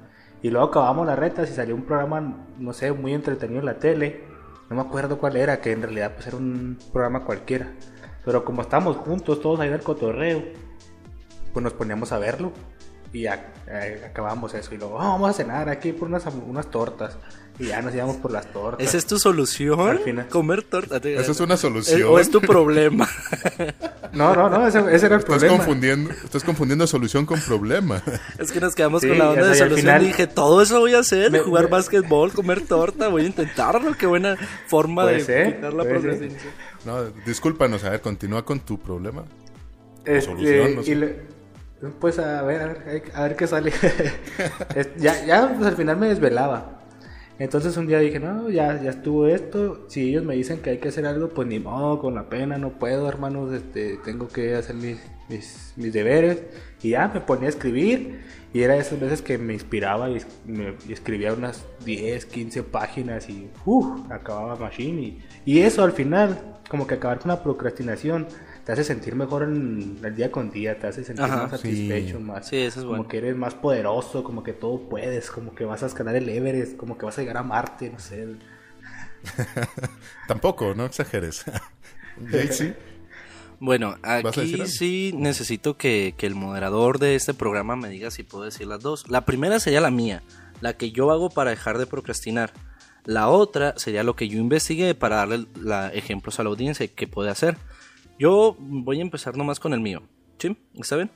Y 0.42 0.50
luego 0.50 0.66
acabamos 0.66 1.06
las 1.06 1.18
retas 1.18 1.50
y 1.50 1.54
salió 1.54 1.74
un 1.74 1.84
programa, 1.84 2.46
no 2.58 2.72
sé, 2.72 2.92
muy 2.92 3.14
entretenido 3.14 3.60
en 3.60 3.66
la 3.66 3.78
tele. 3.78 4.24
No 4.70 4.76
me 4.76 4.82
acuerdo 4.82 5.18
cuál 5.18 5.36
era, 5.36 5.60
que 5.60 5.72
en 5.72 5.82
realidad 5.82 6.12
pues 6.14 6.26
era 6.26 6.36
un 6.36 6.78
programa 6.92 7.24
cualquiera. 7.24 7.72
Pero 8.24 8.44
como 8.44 8.62
estábamos 8.62 8.96
juntos, 8.96 9.40
todos 9.40 9.60
ahí 9.60 9.68
en 9.68 9.74
el 9.74 9.82
cotorreo, 9.82 10.42
pues 11.52 11.62
nos 11.62 11.74
poníamos 11.74 12.12
a 12.12 12.18
verlo. 12.18 12.52
Y 13.14 13.22
ya 13.22 13.54
eh, 13.66 14.02
acabamos 14.04 14.52
eso. 14.54 14.74
Y 14.74 14.78
luego, 14.78 15.00
"Ah, 15.00 15.08
vamos 15.08 15.30
a 15.30 15.32
cenar 15.32 15.68
aquí 15.70 15.92
por 15.92 16.08
unas, 16.08 16.24
unas 16.26 16.70
tortas. 16.70 17.16
Y 17.58 17.66
ya 17.66 17.80
nos 17.80 17.94
íbamos 17.94 18.16
por 18.16 18.32
las 18.32 18.52
tortas. 18.52 18.84
¿Esa 18.86 18.96
es 18.98 19.06
tu 19.06 19.16
solución? 19.18 19.78
Al 19.88 20.00
final. 20.00 20.26
Comer 20.28 20.64
torta. 20.64 20.96
Esa 20.96 21.30
es 21.30 21.38
una 21.40 21.54
Eh, 21.54 21.58
solución. 21.58 22.02
¿O 22.10 22.18
es 22.18 22.28
tu 22.30 22.40
problema? 22.40 23.08
No, 24.12 24.32
no, 24.32 24.48
no, 24.48 24.64
ese, 24.68 24.78
ese 24.94 25.06
era 25.06 25.16
el 25.16 25.22
Estás 25.22 25.24
problema. 25.24 25.56
confundiendo, 25.56 26.10
estás 26.12 26.44
confundiendo 26.44 26.86
solución 26.86 27.26
con 27.26 27.40
problema. 27.40 28.00
es 28.38 28.52
que 28.52 28.60
nos 28.60 28.76
quedamos 28.76 29.02
Sí, 29.02 29.08
con 29.08 29.18
la 29.18 29.30
onda 29.30 29.48
de 29.48 29.54
solución 29.56 29.80
final- 29.80 30.02
y 30.04 30.06
dije, 30.06 30.28
todo 30.28 30.62
eso 30.62 30.78
voy 30.78 30.94
a 30.94 31.00
hacer, 31.00 31.32
Me- 31.32 31.40
jugar 31.40 31.64
me- 31.64 31.70
básquetbol, 31.70 32.32
comer 32.32 32.64
torta, 32.64 33.08
voy 33.08 33.22
a 33.22 33.26
intentarlo, 33.26 33.92
qué 33.98 34.06
buena 34.06 34.36
forma 34.68 35.04
de 35.06 35.18
ser, 35.18 35.56
quitar 35.56 35.72
la 35.74 35.82
puede 35.82 35.94
ser. 35.94 36.00
procrastinación. 36.10 36.52
No, 36.84 37.04
discúlpanos, 37.26 37.82
a 37.82 37.90
ver, 37.90 38.00
continúa 38.02 38.44
con 38.44 38.60
tu 38.60 38.78
problema. 38.78 39.24
Este, 40.04 40.20
solución, 40.20 40.76
no 40.76 40.82
sé. 40.84 40.90
y 40.92 40.94
le- 40.94 41.33
pues 42.00 42.18
a 42.18 42.42
ver, 42.42 42.60
a 42.62 42.66
ver, 42.66 43.02
a 43.14 43.22
ver 43.22 43.36
qué 43.36 43.46
sale. 43.46 43.72
Ya, 44.98 45.24
ya 45.26 45.52
pues, 45.54 45.66
al 45.66 45.76
final 45.76 45.96
me 45.96 46.08
desvelaba. 46.08 46.80
Entonces 47.38 47.76
un 47.76 47.86
día 47.88 47.98
dije, 47.98 48.20
no, 48.20 48.48
ya, 48.48 48.80
ya 48.80 48.90
estuvo 48.90 49.26
esto. 49.26 49.86
Si 49.88 50.08
ellos 50.10 50.24
me 50.24 50.34
dicen 50.36 50.60
que 50.60 50.70
hay 50.70 50.78
que 50.78 50.88
hacer 50.88 51.04
algo, 51.06 51.28
pues 51.30 51.48
ni 51.48 51.58
modo, 51.58 51.98
con 51.98 52.14
la 52.14 52.28
pena, 52.28 52.58
no 52.58 52.70
puedo, 52.78 53.08
hermanos. 53.08 53.52
Este, 53.52 53.98
tengo 54.04 54.28
que 54.28 54.54
hacer 54.54 54.76
mis, 54.76 54.98
mis, 55.28 55.72
mis 55.76 55.92
deberes. 55.92 56.42
Y 56.82 56.90
ya 56.90 57.08
me 57.08 57.20
ponía 57.20 57.46
a 57.46 57.50
escribir. 57.50 58.20
Y 58.52 58.62
era 58.62 58.76
esas 58.76 59.00
veces 59.00 59.20
que 59.20 59.36
me 59.36 59.52
inspiraba 59.52 60.08
y, 60.10 60.20
me- 60.46 60.76
escribía 60.88 61.32
unas 61.32 61.64
10, 61.84 62.24
15 62.26 62.62
páginas 62.62 63.28
y 63.28 63.50
uf, 63.64 64.10
acababa 64.12 64.54
Machine. 64.54 65.02
Y, 65.02 65.22
y 65.44 65.58
eso 65.62 65.82
al 65.82 65.90
final, 65.90 66.38
como 66.70 66.86
que 66.86 66.94
acabar 66.94 67.18
con 67.18 67.30
la 67.30 67.42
procrastinación, 67.42 68.28
te 68.64 68.72
hace 68.72 68.84
sentir 68.84 69.14
mejor 69.14 69.42
en 69.42 69.98
el 70.02 70.14
día 70.14 70.30
con 70.30 70.50
día, 70.50 70.78
te 70.78 70.86
hace 70.86 71.04
sentir 71.04 71.24
Ajá, 71.24 71.42
más 71.42 71.50
satisfecho, 71.50 72.16
sí. 72.16 72.22
más. 72.22 72.48
Sí, 72.48 72.56
eso 72.56 72.80
es 72.80 72.84
como 72.84 72.96
bueno. 72.96 73.08
que 73.08 73.18
eres 73.18 73.36
más 73.36 73.54
poderoso, 73.54 74.24
como 74.24 74.42
que 74.42 74.54
todo 74.54 74.88
puedes, 74.88 75.30
como 75.30 75.54
que 75.54 75.64
vas 75.64 75.82
a 75.82 75.86
escalar 75.86 76.16
el 76.16 76.28
Everest, 76.28 76.76
como 76.76 76.96
que 76.96 77.04
vas 77.04 77.18
a 77.18 77.20
llegar 77.20 77.36
a 77.36 77.42
Marte, 77.42 77.90
no 77.90 77.98
sé. 77.98 78.36
Tampoco, 80.28 80.74
no 80.74 80.86
exageres. 80.86 81.44
Jaycee, 82.30 82.74
Bueno, 83.60 83.96
aquí 84.02 84.66
sí 84.66 85.12
necesito 85.14 85.76
que, 85.76 86.14
que 86.16 86.26
el 86.26 86.34
moderador 86.34 86.98
de 86.98 87.16
este 87.16 87.34
programa 87.34 87.76
me 87.76 87.88
diga 87.88 88.10
si 88.10 88.22
puedo 88.22 88.44
decir 88.44 88.66
las 88.66 88.80
dos. 88.80 89.10
La 89.10 89.26
primera 89.26 89.60
sería 89.60 89.82
la 89.82 89.90
mía, 89.90 90.22
la 90.60 90.74
que 90.74 90.90
yo 90.90 91.10
hago 91.10 91.28
para 91.28 91.50
dejar 91.50 91.76
de 91.76 91.86
procrastinar. 91.86 92.52
La 93.04 93.28
otra 93.28 93.74
sería 93.76 94.02
lo 94.02 94.16
que 94.16 94.28
yo 94.28 94.38
investigué 94.38 94.94
para 94.94 95.16
darle 95.16 95.46
la, 95.60 95.88
ejemplos 95.88 96.40
a 96.40 96.44
la 96.44 96.48
audiencia 96.48 96.88
que 96.88 97.06
puede 97.06 97.28
hacer. 97.28 97.58
Yo 98.18 98.56
voy 98.58 98.98
a 98.98 99.02
empezar 99.02 99.36
nomás 99.36 99.58
con 99.60 99.72
el 99.74 99.80
mío. 99.80 100.02
¿Sí? 100.38 100.56
¿Está 100.74 100.96
bien? 100.96 101.10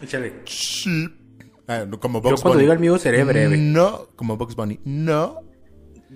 Échale. 0.00 0.34
sí. 0.44 1.08
Ah, 1.68 1.84
no, 1.84 1.98
como 1.98 2.22
Yo 2.22 2.30
Bugs 2.30 2.42
cuando 2.42 2.54
Bunny. 2.58 2.62
diga 2.62 2.74
el 2.74 2.78
mío 2.80 2.96
seré 2.98 3.24
breve. 3.24 3.56
No, 3.56 4.06
como 4.14 4.36
Bugs 4.36 4.54
Bunny. 4.54 4.78
No. 4.84 5.40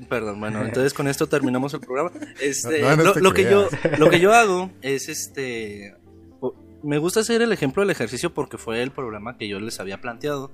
Perdón, 0.09 0.39
bueno, 0.39 0.65
entonces 0.65 0.95
con 0.95 1.09
esto 1.09 1.27
terminamos 1.29 1.75
el 1.75 1.81
programa. 1.81 2.13
Este, 2.41 2.81
No, 2.83 2.97
no 2.97 3.03
lo, 3.03 3.15
lo 3.17 3.33
que 3.33 3.45
yo, 3.45 3.69
lo 3.99 4.09
que 4.11 4.21
yo 4.21 4.33
hago 4.35 4.71
es 4.83 5.09
este. 5.09 5.97
Me 6.83 6.99
gusta 6.99 7.21
hacer 7.21 7.43
el 7.43 7.53
ejemplo 7.53 7.83
del 7.83 7.91
ejercicio 7.91 8.33
porque 8.33 8.59
fue 8.59 8.83
el 8.83 8.93
problema 8.93 9.37
que 9.37 9.49
yo 9.49 9.59
les 9.59 9.81
había 9.81 10.01
planteado. 10.01 10.53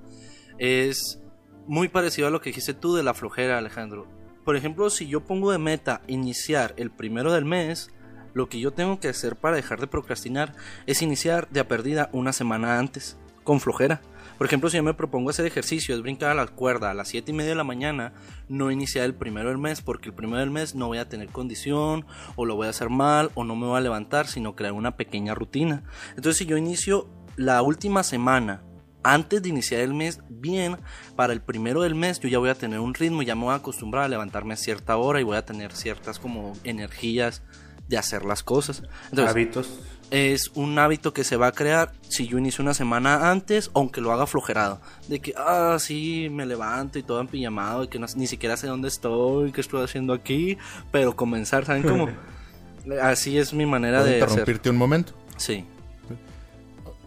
Es 0.57 1.21
muy 1.67 1.89
parecido 1.89 2.27
a 2.27 2.31
lo 2.31 2.41
que 2.41 2.49
dijiste 2.49 2.73
tú 2.73 2.95
de 2.95 3.03
la 3.03 3.13
flojera, 3.13 3.59
Alejandro. 3.59 4.07
Por 4.43 4.55
ejemplo, 4.55 4.89
si 4.89 5.07
yo 5.07 5.23
pongo 5.25 5.51
de 5.51 5.59
meta 5.59 6.01
iniciar 6.07 6.73
el 6.77 6.89
primero 6.89 7.31
del 7.31 7.45
mes, 7.45 7.91
lo 8.37 8.49
que 8.49 8.59
yo 8.59 8.71
tengo 8.71 8.99
que 8.99 9.09
hacer 9.09 9.35
para 9.35 9.55
dejar 9.55 9.81
de 9.81 9.87
procrastinar 9.87 10.53
es 10.85 11.01
iniciar 11.01 11.49
de 11.49 11.59
a 11.59 11.67
perdida 11.67 12.09
una 12.13 12.31
semana 12.31 12.77
antes, 12.77 13.17
con 13.43 13.59
flojera. 13.59 13.99
Por 14.37 14.45
ejemplo, 14.45 14.69
si 14.69 14.77
yo 14.77 14.83
me 14.83 14.93
propongo 14.93 15.31
hacer 15.31 15.47
ejercicio, 15.47 15.95
es 15.95 16.03
brincar 16.03 16.29
a 16.29 16.35
la 16.35 16.45
cuerda 16.45 16.91
a 16.91 16.93
las 16.93 17.07
7 17.07 17.31
y 17.31 17.33
media 17.33 17.49
de 17.49 17.55
la 17.55 17.63
mañana, 17.63 18.13
no 18.47 18.69
iniciar 18.69 19.05
el 19.05 19.15
primero 19.15 19.49
del 19.49 19.57
mes, 19.57 19.81
porque 19.81 20.09
el 20.09 20.15
primero 20.15 20.39
del 20.41 20.51
mes 20.51 20.75
no 20.75 20.85
voy 20.85 20.99
a 20.99 21.09
tener 21.09 21.29
condición, 21.29 22.05
o 22.35 22.45
lo 22.45 22.55
voy 22.55 22.67
a 22.67 22.69
hacer 22.69 22.89
mal, 22.89 23.31
o 23.33 23.43
no 23.43 23.55
me 23.55 23.65
voy 23.65 23.77
a 23.77 23.81
levantar, 23.81 24.27
sino 24.27 24.55
crear 24.55 24.73
una 24.73 24.95
pequeña 24.95 25.33
rutina. 25.33 25.83
Entonces, 26.09 26.37
si 26.37 26.45
yo 26.45 26.57
inicio 26.57 27.09
la 27.37 27.63
última 27.63 28.03
semana 28.03 28.61
antes 29.01 29.41
de 29.41 29.49
iniciar 29.49 29.81
el 29.81 29.95
mes 29.95 30.19
bien, 30.29 30.77
para 31.15 31.33
el 31.33 31.41
primero 31.41 31.81
del 31.81 31.95
mes 31.95 32.19
yo 32.19 32.27
ya 32.29 32.39
voy 32.39 32.49
a 32.49 32.55
tener 32.55 32.79
un 32.79 32.93
ritmo, 32.93 33.23
ya 33.23 33.35
me 33.35 33.45
voy 33.45 33.53
a 33.53 33.57
acostumbrar 33.57 34.03
a 34.03 34.07
levantarme 34.09 34.53
a 34.53 34.57
cierta 34.57 34.97
hora 34.97 35.21
y 35.21 35.23
voy 35.23 35.37
a 35.37 35.45
tener 35.45 35.71
ciertas 35.71 36.19
como 36.19 36.53
energías 36.63 37.41
de 37.87 37.97
hacer 37.97 38.25
las 38.25 38.43
cosas. 38.43 38.83
Entonces, 39.09 39.31
Hábitos. 39.31 39.69
es 40.11 40.51
un 40.55 40.77
hábito 40.79 41.13
que 41.13 41.23
se 41.23 41.35
va 41.37 41.47
a 41.47 41.51
crear 41.51 41.91
si 42.09 42.27
yo 42.27 42.37
inicio 42.37 42.61
una 42.63 42.73
semana 42.73 43.29
antes, 43.31 43.71
aunque 43.73 44.01
lo 44.01 44.11
haga 44.11 44.27
flojerado. 44.27 44.79
De 45.07 45.19
que, 45.19 45.33
ah, 45.37 45.77
sí, 45.79 46.27
me 46.31 46.45
levanto 46.45 46.99
y 46.99 47.03
todo 47.03 47.21
en 47.21 47.27
pijamado 47.27 47.83
y 47.83 47.87
que 47.87 47.99
no- 47.99 48.07
ni 48.15 48.27
siquiera 48.27 48.57
sé 48.57 48.67
dónde 48.67 48.87
estoy, 48.87 49.51
qué 49.51 49.61
estoy 49.61 49.83
haciendo 49.83 50.13
aquí, 50.13 50.57
pero 50.91 51.15
comenzar, 51.15 51.65
¿saben 51.65 51.83
cómo? 51.83 52.07
Así 53.01 53.37
es 53.37 53.53
mi 53.53 53.65
manera 53.65 53.97
¿Puedo 53.99 54.09
de 54.09 54.15
hacer. 54.17 54.29
interrumpirte 54.29 54.69
un 54.69 54.77
momento? 54.77 55.13
Sí. 55.37 55.65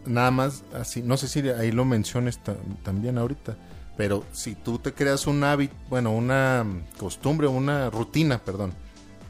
Nada 0.06 0.30
más 0.30 0.64
así, 0.74 1.02
no 1.02 1.16
sé 1.18 1.28
si 1.28 1.40
ahí 1.50 1.72
lo 1.72 1.84
menciones 1.84 2.38
ta- 2.38 2.56
también 2.82 3.18
ahorita, 3.18 3.56
pero 3.98 4.24
si 4.32 4.54
tú 4.54 4.78
te 4.78 4.92
creas 4.94 5.26
un 5.26 5.44
hábito, 5.44 5.74
bueno, 5.90 6.10
una 6.12 6.64
costumbre, 6.98 7.46
una 7.48 7.90
rutina, 7.90 8.38
perdón, 8.38 8.72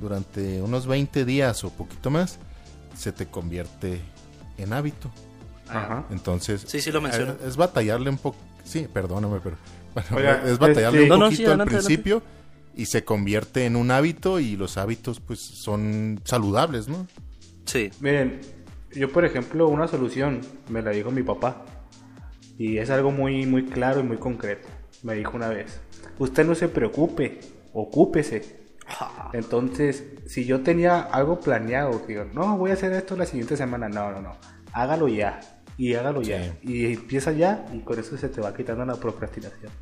durante 0.01 0.61
unos 0.63 0.87
20 0.87 1.25
días 1.25 1.63
o 1.65 1.71
poquito 1.71 2.11
más, 2.11 2.39
se 2.97 3.13
te 3.13 3.27
convierte 3.27 4.01
en 4.59 4.73
hábito. 4.73 5.11
Ajá. 5.69 6.05
Entonces, 6.11 6.65
Sí, 6.67 6.81
sí 6.81 6.91
lo 6.91 7.01
menciono. 7.01 7.33
eh, 7.33 7.47
Es, 7.47 7.57
batallarle 7.57 8.11
un 8.11 8.19
poco, 8.19 8.37
sí, 8.65 8.87
perdóname, 8.93 9.41
pero 9.43 9.57
bueno, 9.95 10.09
Oiga, 10.17 10.43
es 10.45 10.59
batallarle 10.59 11.03
este- 11.03 11.03
un 11.03 11.09
No, 11.09 11.17
no, 11.17 11.25
poquito 11.27 11.37
sí, 11.37 11.45
al 11.45 11.51
adelante, 11.53 11.75
principio 11.75 12.23
y 12.77 12.87
se 12.87 13.05
convierte 13.05 13.67
en 13.67 13.77
un 13.77 13.91
hábito 13.91 14.41
y 14.41 14.57
los 14.57 14.77
hábitos 14.79 15.21
pues 15.21 15.41
son 15.41 16.21
saludables, 16.25 16.89
¿no? 16.89 17.07
Sí. 17.67 17.91
Miren, 18.01 18.41
yo 18.93 19.11
por 19.13 19.25
ejemplo, 19.25 19.69
una 19.69 19.87
solución 19.87 20.41
me 20.69 20.83
la 20.83 20.91
dijo 20.91 21.11
mi 21.11 21.23
papá. 21.23 21.65
Y 22.59 22.77
es 22.79 22.91
algo 22.91 23.11
muy, 23.11 23.47
muy 23.47 23.65
claro 23.67 24.01
y 24.01 24.03
muy 24.03 24.19
concreto. 24.19 24.69
Me 25.03 25.15
dijo 25.15 25.35
una 25.37 25.49
vez, 25.49 25.81
usted 26.19 26.45
no 26.45 26.55
se 26.55 26.69
preocupe, 26.69 27.41
ocúpese. 27.73 28.60
Entonces, 29.33 30.05
si 30.27 30.45
yo 30.45 30.61
tenía 30.63 31.01
algo 31.01 31.41
planeado, 31.41 32.03
digo, 32.07 32.25
no, 32.33 32.57
voy 32.57 32.71
a 32.71 32.75
hacer 32.75 32.93
esto 32.93 33.17
la 33.17 33.27
siguiente 33.27 33.57
semana, 33.57 33.89
no, 33.89 34.11
no, 34.13 34.21
no, 34.21 34.37
hágalo 34.73 35.09
ya. 35.09 35.41
Y 35.77 35.95
hágalo 35.95 36.21
ya. 36.23 36.57
Y 36.63 36.93
empieza 36.93 37.33
ya 37.33 37.65
y 37.73 37.79
con 37.81 37.99
eso 37.99 38.17
se 38.19 38.29
te 38.29 38.41
va 38.41 38.55
quitando 38.55 38.85
la 38.85 38.97
procrastinación. 38.97 39.73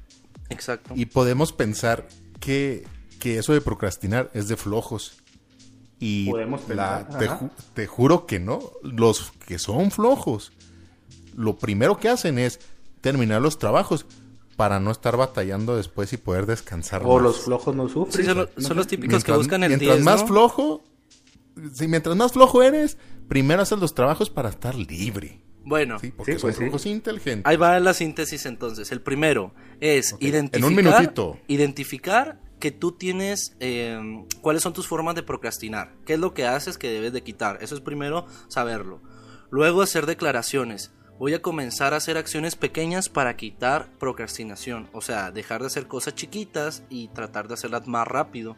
Exacto. 0.48 0.94
Y 0.96 1.06
podemos 1.06 1.52
pensar 1.52 2.06
que, 2.40 2.86
que 3.18 3.38
eso 3.38 3.52
de 3.52 3.60
procrastinar 3.60 4.30
es 4.32 4.46
de 4.48 4.56
flojos. 4.56 5.20
Y 5.98 6.30
Podemos 6.30 6.68
la- 6.68 7.08
pensar, 7.08 7.18
te, 7.18 7.28
ju- 7.28 7.50
te 7.74 7.86
juro 7.88 8.26
que 8.26 8.38
no. 8.38 8.60
Los 8.84 9.32
que 9.46 9.58
son 9.58 9.90
flojos, 9.90 10.52
lo 11.34 11.56
primero 11.56 11.98
que 11.98 12.08
hacen 12.08 12.38
es 12.38 12.60
terminar 13.00 13.42
los 13.42 13.58
trabajos 13.58 14.06
para 14.58 14.80
no 14.80 14.90
estar 14.90 15.16
batallando 15.16 15.76
después 15.76 16.12
y 16.12 16.16
poder 16.16 16.44
descansar. 16.44 17.02
O 17.04 17.14
más. 17.14 17.22
los 17.22 17.40
flojos 17.42 17.76
no 17.76 17.88
sufren. 17.88 18.26
Sí, 18.26 18.60
son, 18.60 18.76
los 18.76 18.86
típicos 18.88 19.22
que 19.22 19.30
buscan 19.30 19.62
el 19.62 19.68
mientras 19.68 19.94
10, 19.98 20.04
más 20.04 20.22
¿no? 20.22 20.26
flojo, 20.26 20.82
si 21.72 21.86
mientras 21.86 22.16
más 22.16 22.32
flojo 22.32 22.64
eres, 22.64 22.98
primero 23.28 23.62
haces 23.62 23.78
los 23.78 23.94
trabajos 23.94 24.30
para 24.30 24.48
estar 24.48 24.74
libre. 24.74 25.40
Bueno, 25.64 26.00
Sí, 26.00 26.10
porque 26.10 26.32
Sí, 26.34 26.38
son 26.40 26.70
pues 26.70 26.82
sí. 26.82 26.90
inteligentes. 26.90 27.46
ahí 27.46 27.56
va 27.56 27.78
la 27.78 27.94
síntesis 27.94 28.46
entonces. 28.46 28.90
El 28.90 29.00
primero 29.00 29.54
es 29.80 30.14
Ok, 30.14 30.22
identificar, 30.22 30.58
en 30.70 30.76
un 30.78 30.84
minutito. 30.84 31.38
identificar 31.46 32.40
que 32.58 32.72
tú 32.72 32.90
tienes 32.92 33.54
eh, 33.60 33.96
cuáles 34.40 34.64
son 34.64 34.72
tus 34.72 34.88
formas 34.88 35.14
de 35.14 35.22
procrastinar, 35.22 35.94
qué 36.04 36.14
es 36.14 36.18
lo 36.18 36.34
que 36.34 36.46
haces 36.46 36.78
que 36.78 36.90
debes 36.90 37.12
de 37.12 37.22
quitar. 37.22 37.58
Eso 37.60 37.76
es 37.76 37.80
primero 37.80 38.26
saberlo. 38.48 39.00
Luego 39.50 39.82
hacer 39.82 40.06
declaraciones. 40.06 40.90
Voy 41.18 41.34
a 41.34 41.42
comenzar 41.42 41.94
a 41.94 41.96
hacer 41.96 42.16
acciones 42.16 42.54
pequeñas 42.54 43.08
para 43.08 43.36
quitar 43.36 43.88
procrastinación. 43.98 44.88
O 44.92 45.00
sea, 45.00 45.30
dejar 45.30 45.60
de 45.60 45.66
hacer 45.66 45.86
cosas 45.86 46.14
chiquitas 46.14 46.82
y 46.88 47.08
tratar 47.08 47.48
de 47.48 47.54
hacerlas 47.54 47.86
más 47.86 48.06
rápido. 48.06 48.56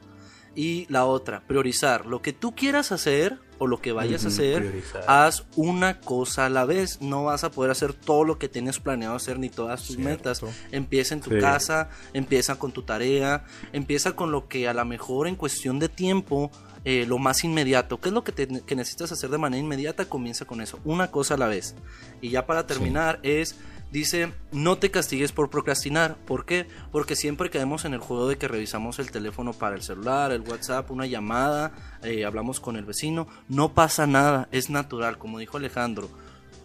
Y 0.54 0.86
la 0.88 1.04
otra, 1.06 1.42
priorizar 1.46 2.06
lo 2.06 2.22
que 2.22 2.32
tú 2.32 2.54
quieras 2.54 2.90
hacer 2.92 3.38
o 3.58 3.66
lo 3.66 3.80
que 3.80 3.92
vayas 3.92 4.24
a 4.24 4.28
hacer, 4.28 4.58
priorizar. 4.58 5.04
haz 5.06 5.44
una 5.54 6.00
cosa 6.00 6.46
a 6.46 6.48
la 6.48 6.64
vez. 6.64 7.00
No 7.02 7.24
vas 7.24 7.44
a 7.44 7.50
poder 7.50 7.70
hacer 7.70 7.92
todo 7.92 8.24
lo 8.24 8.38
que 8.38 8.48
tienes 8.48 8.80
planeado 8.80 9.14
hacer 9.14 9.38
ni 9.38 9.48
todas 9.48 9.80
tus 9.82 9.96
Cierto. 9.96 10.02
metas. 10.10 10.40
Empieza 10.72 11.14
en 11.14 11.20
tu 11.20 11.30
Sí. 11.30 11.38
casa, 11.38 11.88
empieza 12.14 12.58
con 12.58 12.72
tu 12.72 12.82
tarea, 12.82 13.44
empieza 13.72 14.16
con 14.16 14.32
lo 14.32 14.48
que 14.48 14.66
a 14.66 14.74
lo 14.74 14.84
mejor 14.84 15.28
en 15.28 15.36
cuestión 15.36 15.78
de 15.78 15.88
tiempo, 15.88 16.50
eh, 16.84 17.04
lo 17.06 17.18
más 17.18 17.44
inmediato. 17.44 18.00
¿Qué 18.00 18.08
es 18.08 18.14
lo 18.14 18.24
que, 18.24 18.32
te- 18.32 18.62
que 18.64 18.74
necesitas 18.74 19.12
hacer 19.12 19.28
de 19.30 19.38
manera 19.38 19.62
inmediata? 19.62 20.06
Comienza 20.06 20.46
con 20.46 20.60
eso, 20.62 20.80
una 20.84 21.10
cosa 21.10 21.34
a 21.34 21.36
la 21.36 21.46
vez. 21.46 21.74
Y 22.22 22.30
ya 22.30 22.46
para 22.46 22.66
terminar 22.66 23.20
es, 23.22 23.54
dice, 23.90 24.32
no 24.52 24.78
te 24.78 24.90
castigues 24.90 25.32
por 25.32 25.50
procrastinar. 25.50 26.16
¿Por 26.16 26.44
qué? 26.44 26.66
Porque 26.92 27.16
siempre 27.16 27.50
caemos 27.50 27.84
en 27.84 27.94
el 27.94 28.00
juego 28.00 28.28
de 28.28 28.38
que 28.38 28.48
revisamos 28.48 28.98
el 28.98 29.10
teléfono 29.10 29.52
para 29.52 29.76
el 29.76 29.82
celular, 29.82 30.32
el 30.32 30.42
WhatsApp, 30.42 30.90
una 30.90 31.06
llamada, 31.06 31.72
eh, 32.02 32.24
hablamos 32.24 32.60
con 32.60 32.76
el 32.76 32.84
vecino. 32.84 33.26
No 33.48 33.74
pasa 33.74 34.06
nada, 34.06 34.48
es 34.52 34.70
natural, 34.70 35.18
como 35.18 35.38
dijo 35.38 35.56
Alejandro. 35.56 36.08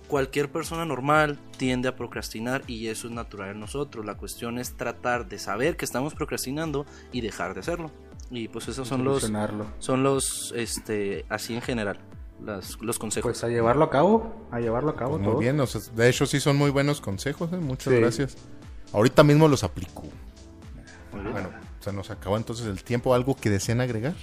Cualquier 0.08 0.52
persona 0.52 0.86
normal 0.86 1.40
tiende 1.58 1.88
a 1.88 1.96
procrastinar 1.96 2.64
y 2.68 2.88
eso 2.88 3.08
es 3.08 3.14
natural 3.14 3.52
en 3.52 3.60
nosotros. 3.60 4.06
La 4.06 4.16
cuestión 4.16 4.60
es 4.60 4.78
tratar 4.78 5.28
de 5.28 5.40
saber 5.40 5.78
que 5.78 5.86
estamos 5.86 6.14
procrastinando 6.14 6.86
y 7.12 7.22
dejar 7.22 7.56
de 7.56 7.62
hacerlo. 7.62 7.92
Y 8.30 8.48
pues 8.48 8.68
esos 8.68 8.88
son 8.88 9.04
los, 9.04 9.32
son 9.80 10.04
los, 10.04 10.54
este, 10.56 11.26
así 11.30 11.56
en 11.56 11.62
general, 11.62 12.00
las- 12.44 12.80
los 12.82 13.00
consejos. 13.00 13.32
Pues 13.32 13.44
a 13.44 13.48
llevarlo 13.50 13.86
a 13.86 13.90
cabo, 13.90 14.48
a 14.52 14.60
llevarlo 14.60 14.92
a 14.92 14.96
cabo 14.96 15.12
Pues 15.12 15.22
muy 15.24 15.32
todo. 15.32 15.40
bien, 15.40 15.60
o 15.60 15.66
sea, 15.68 15.82
de 15.96 16.10
hecho 16.10 16.26
sí 16.26 16.40
son 16.40 16.58
muy 16.58 16.72
buenos 16.72 17.02
consejos, 17.02 17.52
¿eh? 17.54 17.58
muchas 17.58 17.94
Sí. 17.94 18.00
gracias. 18.00 18.38
Ahorita 18.94 19.24
mismo 19.24 19.48
los 19.48 19.64
aplico. 19.64 20.04
Muy 21.12 21.22
bien. 21.22 21.32
Bueno, 21.34 21.50
se 21.80 21.92
nos 21.94 22.10
acabó 22.12 22.38
entonces 22.38 22.66
el 22.68 22.84
tiempo. 22.84 23.14
¿Algo 23.14 23.36
que 23.36 23.50
desean 23.50 23.82
agregar? 23.82 24.14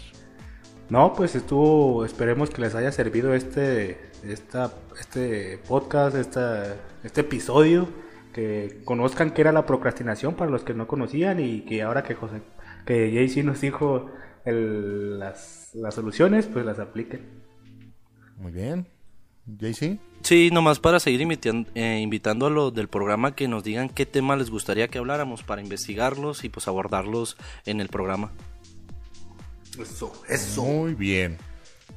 No, 0.88 1.14
pues 1.14 1.34
estuvo, 1.34 2.04
esperemos 2.04 2.50
que 2.50 2.60
les 2.60 2.74
haya 2.74 2.92
servido 2.92 3.34
este, 3.34 4.10
esta, 4.24 4.72
este 5.00 5.58
podcast, 5.66 6.16
esta, 6.16 6.76
este 7.02 7.22
episodio, 7.22 7.88
que 8.34 8.82
conozcan 8.84 9.30
qué 9.32 9.40
era 9.42 9.52
la 9.52 9.64
procrastinación 9.66 10.34
para 10.34 10.50
los 10.50 10.62
que 10.64 10.74
no 10.74 10.86
conocían 10.86 11.40
y 11.40 11.62
que 11.64 11.82
ahora 11.82 12.02
que 12.02 12.14
José, 12.14 12.42
que 12.84 13.10
JC 13.10 13.42
nos 13.44 13.60
dijo 13.60 14.10
el- 14.44 15.18
las, 15.18 15.70
las 15.74 15.94
soluciones, 15.94 16.46
pues 16.46 16.64
las 16.66 16.78
apliquen. 16.78 17.41
Muy 18.38 18.52
bien. 18.52 18.88
JC. 19.46 19.98
Sí, 20.22 20.50
nomás 20.52 20.78
para 20.78 21.00
seguir 21.00 21.26
eh, 21.74 22.00
invitando 22.00 22.46
a 22.46 22.50
los 22.50 22.72
del 22.72 22.88
programa 22.88 23.34
que 23.34 23.48
nos 23.48 23.64
digan 23.64 23.88
qué 23.88 24.06
tema 24.06 24.36
les 24.36 24.50
gustaría 24.50 24.88
que 24.88 24.98
habláramos 24.98 25.42
para 25.42 25.60
investigarlos 25.60 26.44
y 26.44 26.48
pues 26.48 26.68
abordarlos 26.68 27.36
en 27.66 27.80
el 27.80 27.88
programa. 27.88 28.30
Eso, 29.78 30.12
eso. 30.28 30.62
Muy 30.62 30.94
bien. 30.94 31.38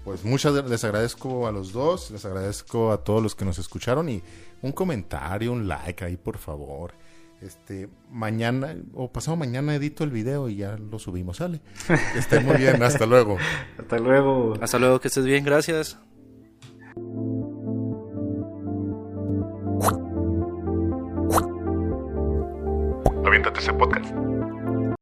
Pues 0.03 0.23
muchas 0.23 0.53
les 0.69 0.83
agradezco 0.83 1.47
a 1.47 1.51
los 1.51 1.71
dos, 1.71 2.11
les 2.11 2.25
agradezco 2.25 2.91
a 2.91 3.03
todos 3.03 3.21
los 3.21 3.35
que 3.35 3.45
nos 3.45 3.59
escucharon 3.59 4.09
y 4.09 4.23
un 4.61 4.71
comentario, 4.71 5.51
un 5.51 5.67
like 5.67 6.03
ahí 6.03 6.17
por 6.17 6.37
favor. 6.37 6.93
Este, 7.41 7.89
mañana 8.09 8.75
o 8.93 9.11
pasado 9.11 9.35
mañana 9.37 9.75
edito 9.75 10.03
el 10.03 10.09
video 10.09 10.49
y 10.49 10.57
ya 10.57 10.77
lo 10.77 10.99
subimos, 10.99 11.37
sale. 11.37 11.61
Que 11.87 12.19
estén 12.19 12.45
muy 12.45 12.57
bien, 12.57 12.81
hasta 12.83 13.05
luego. 13.05 13.37
Hasta 13.77 13.99
luego. 13.99 14.53
Hasta 14.61 14.79
luego, 14.79 14.99
que 14.99 15.09
estés 15.09 15.25
bien, 15.25 15.43
gracias. 15.43 15.99
Aviéntate 23.35 23.59
ese 23.59 23.73
podcast. 23.73 24.24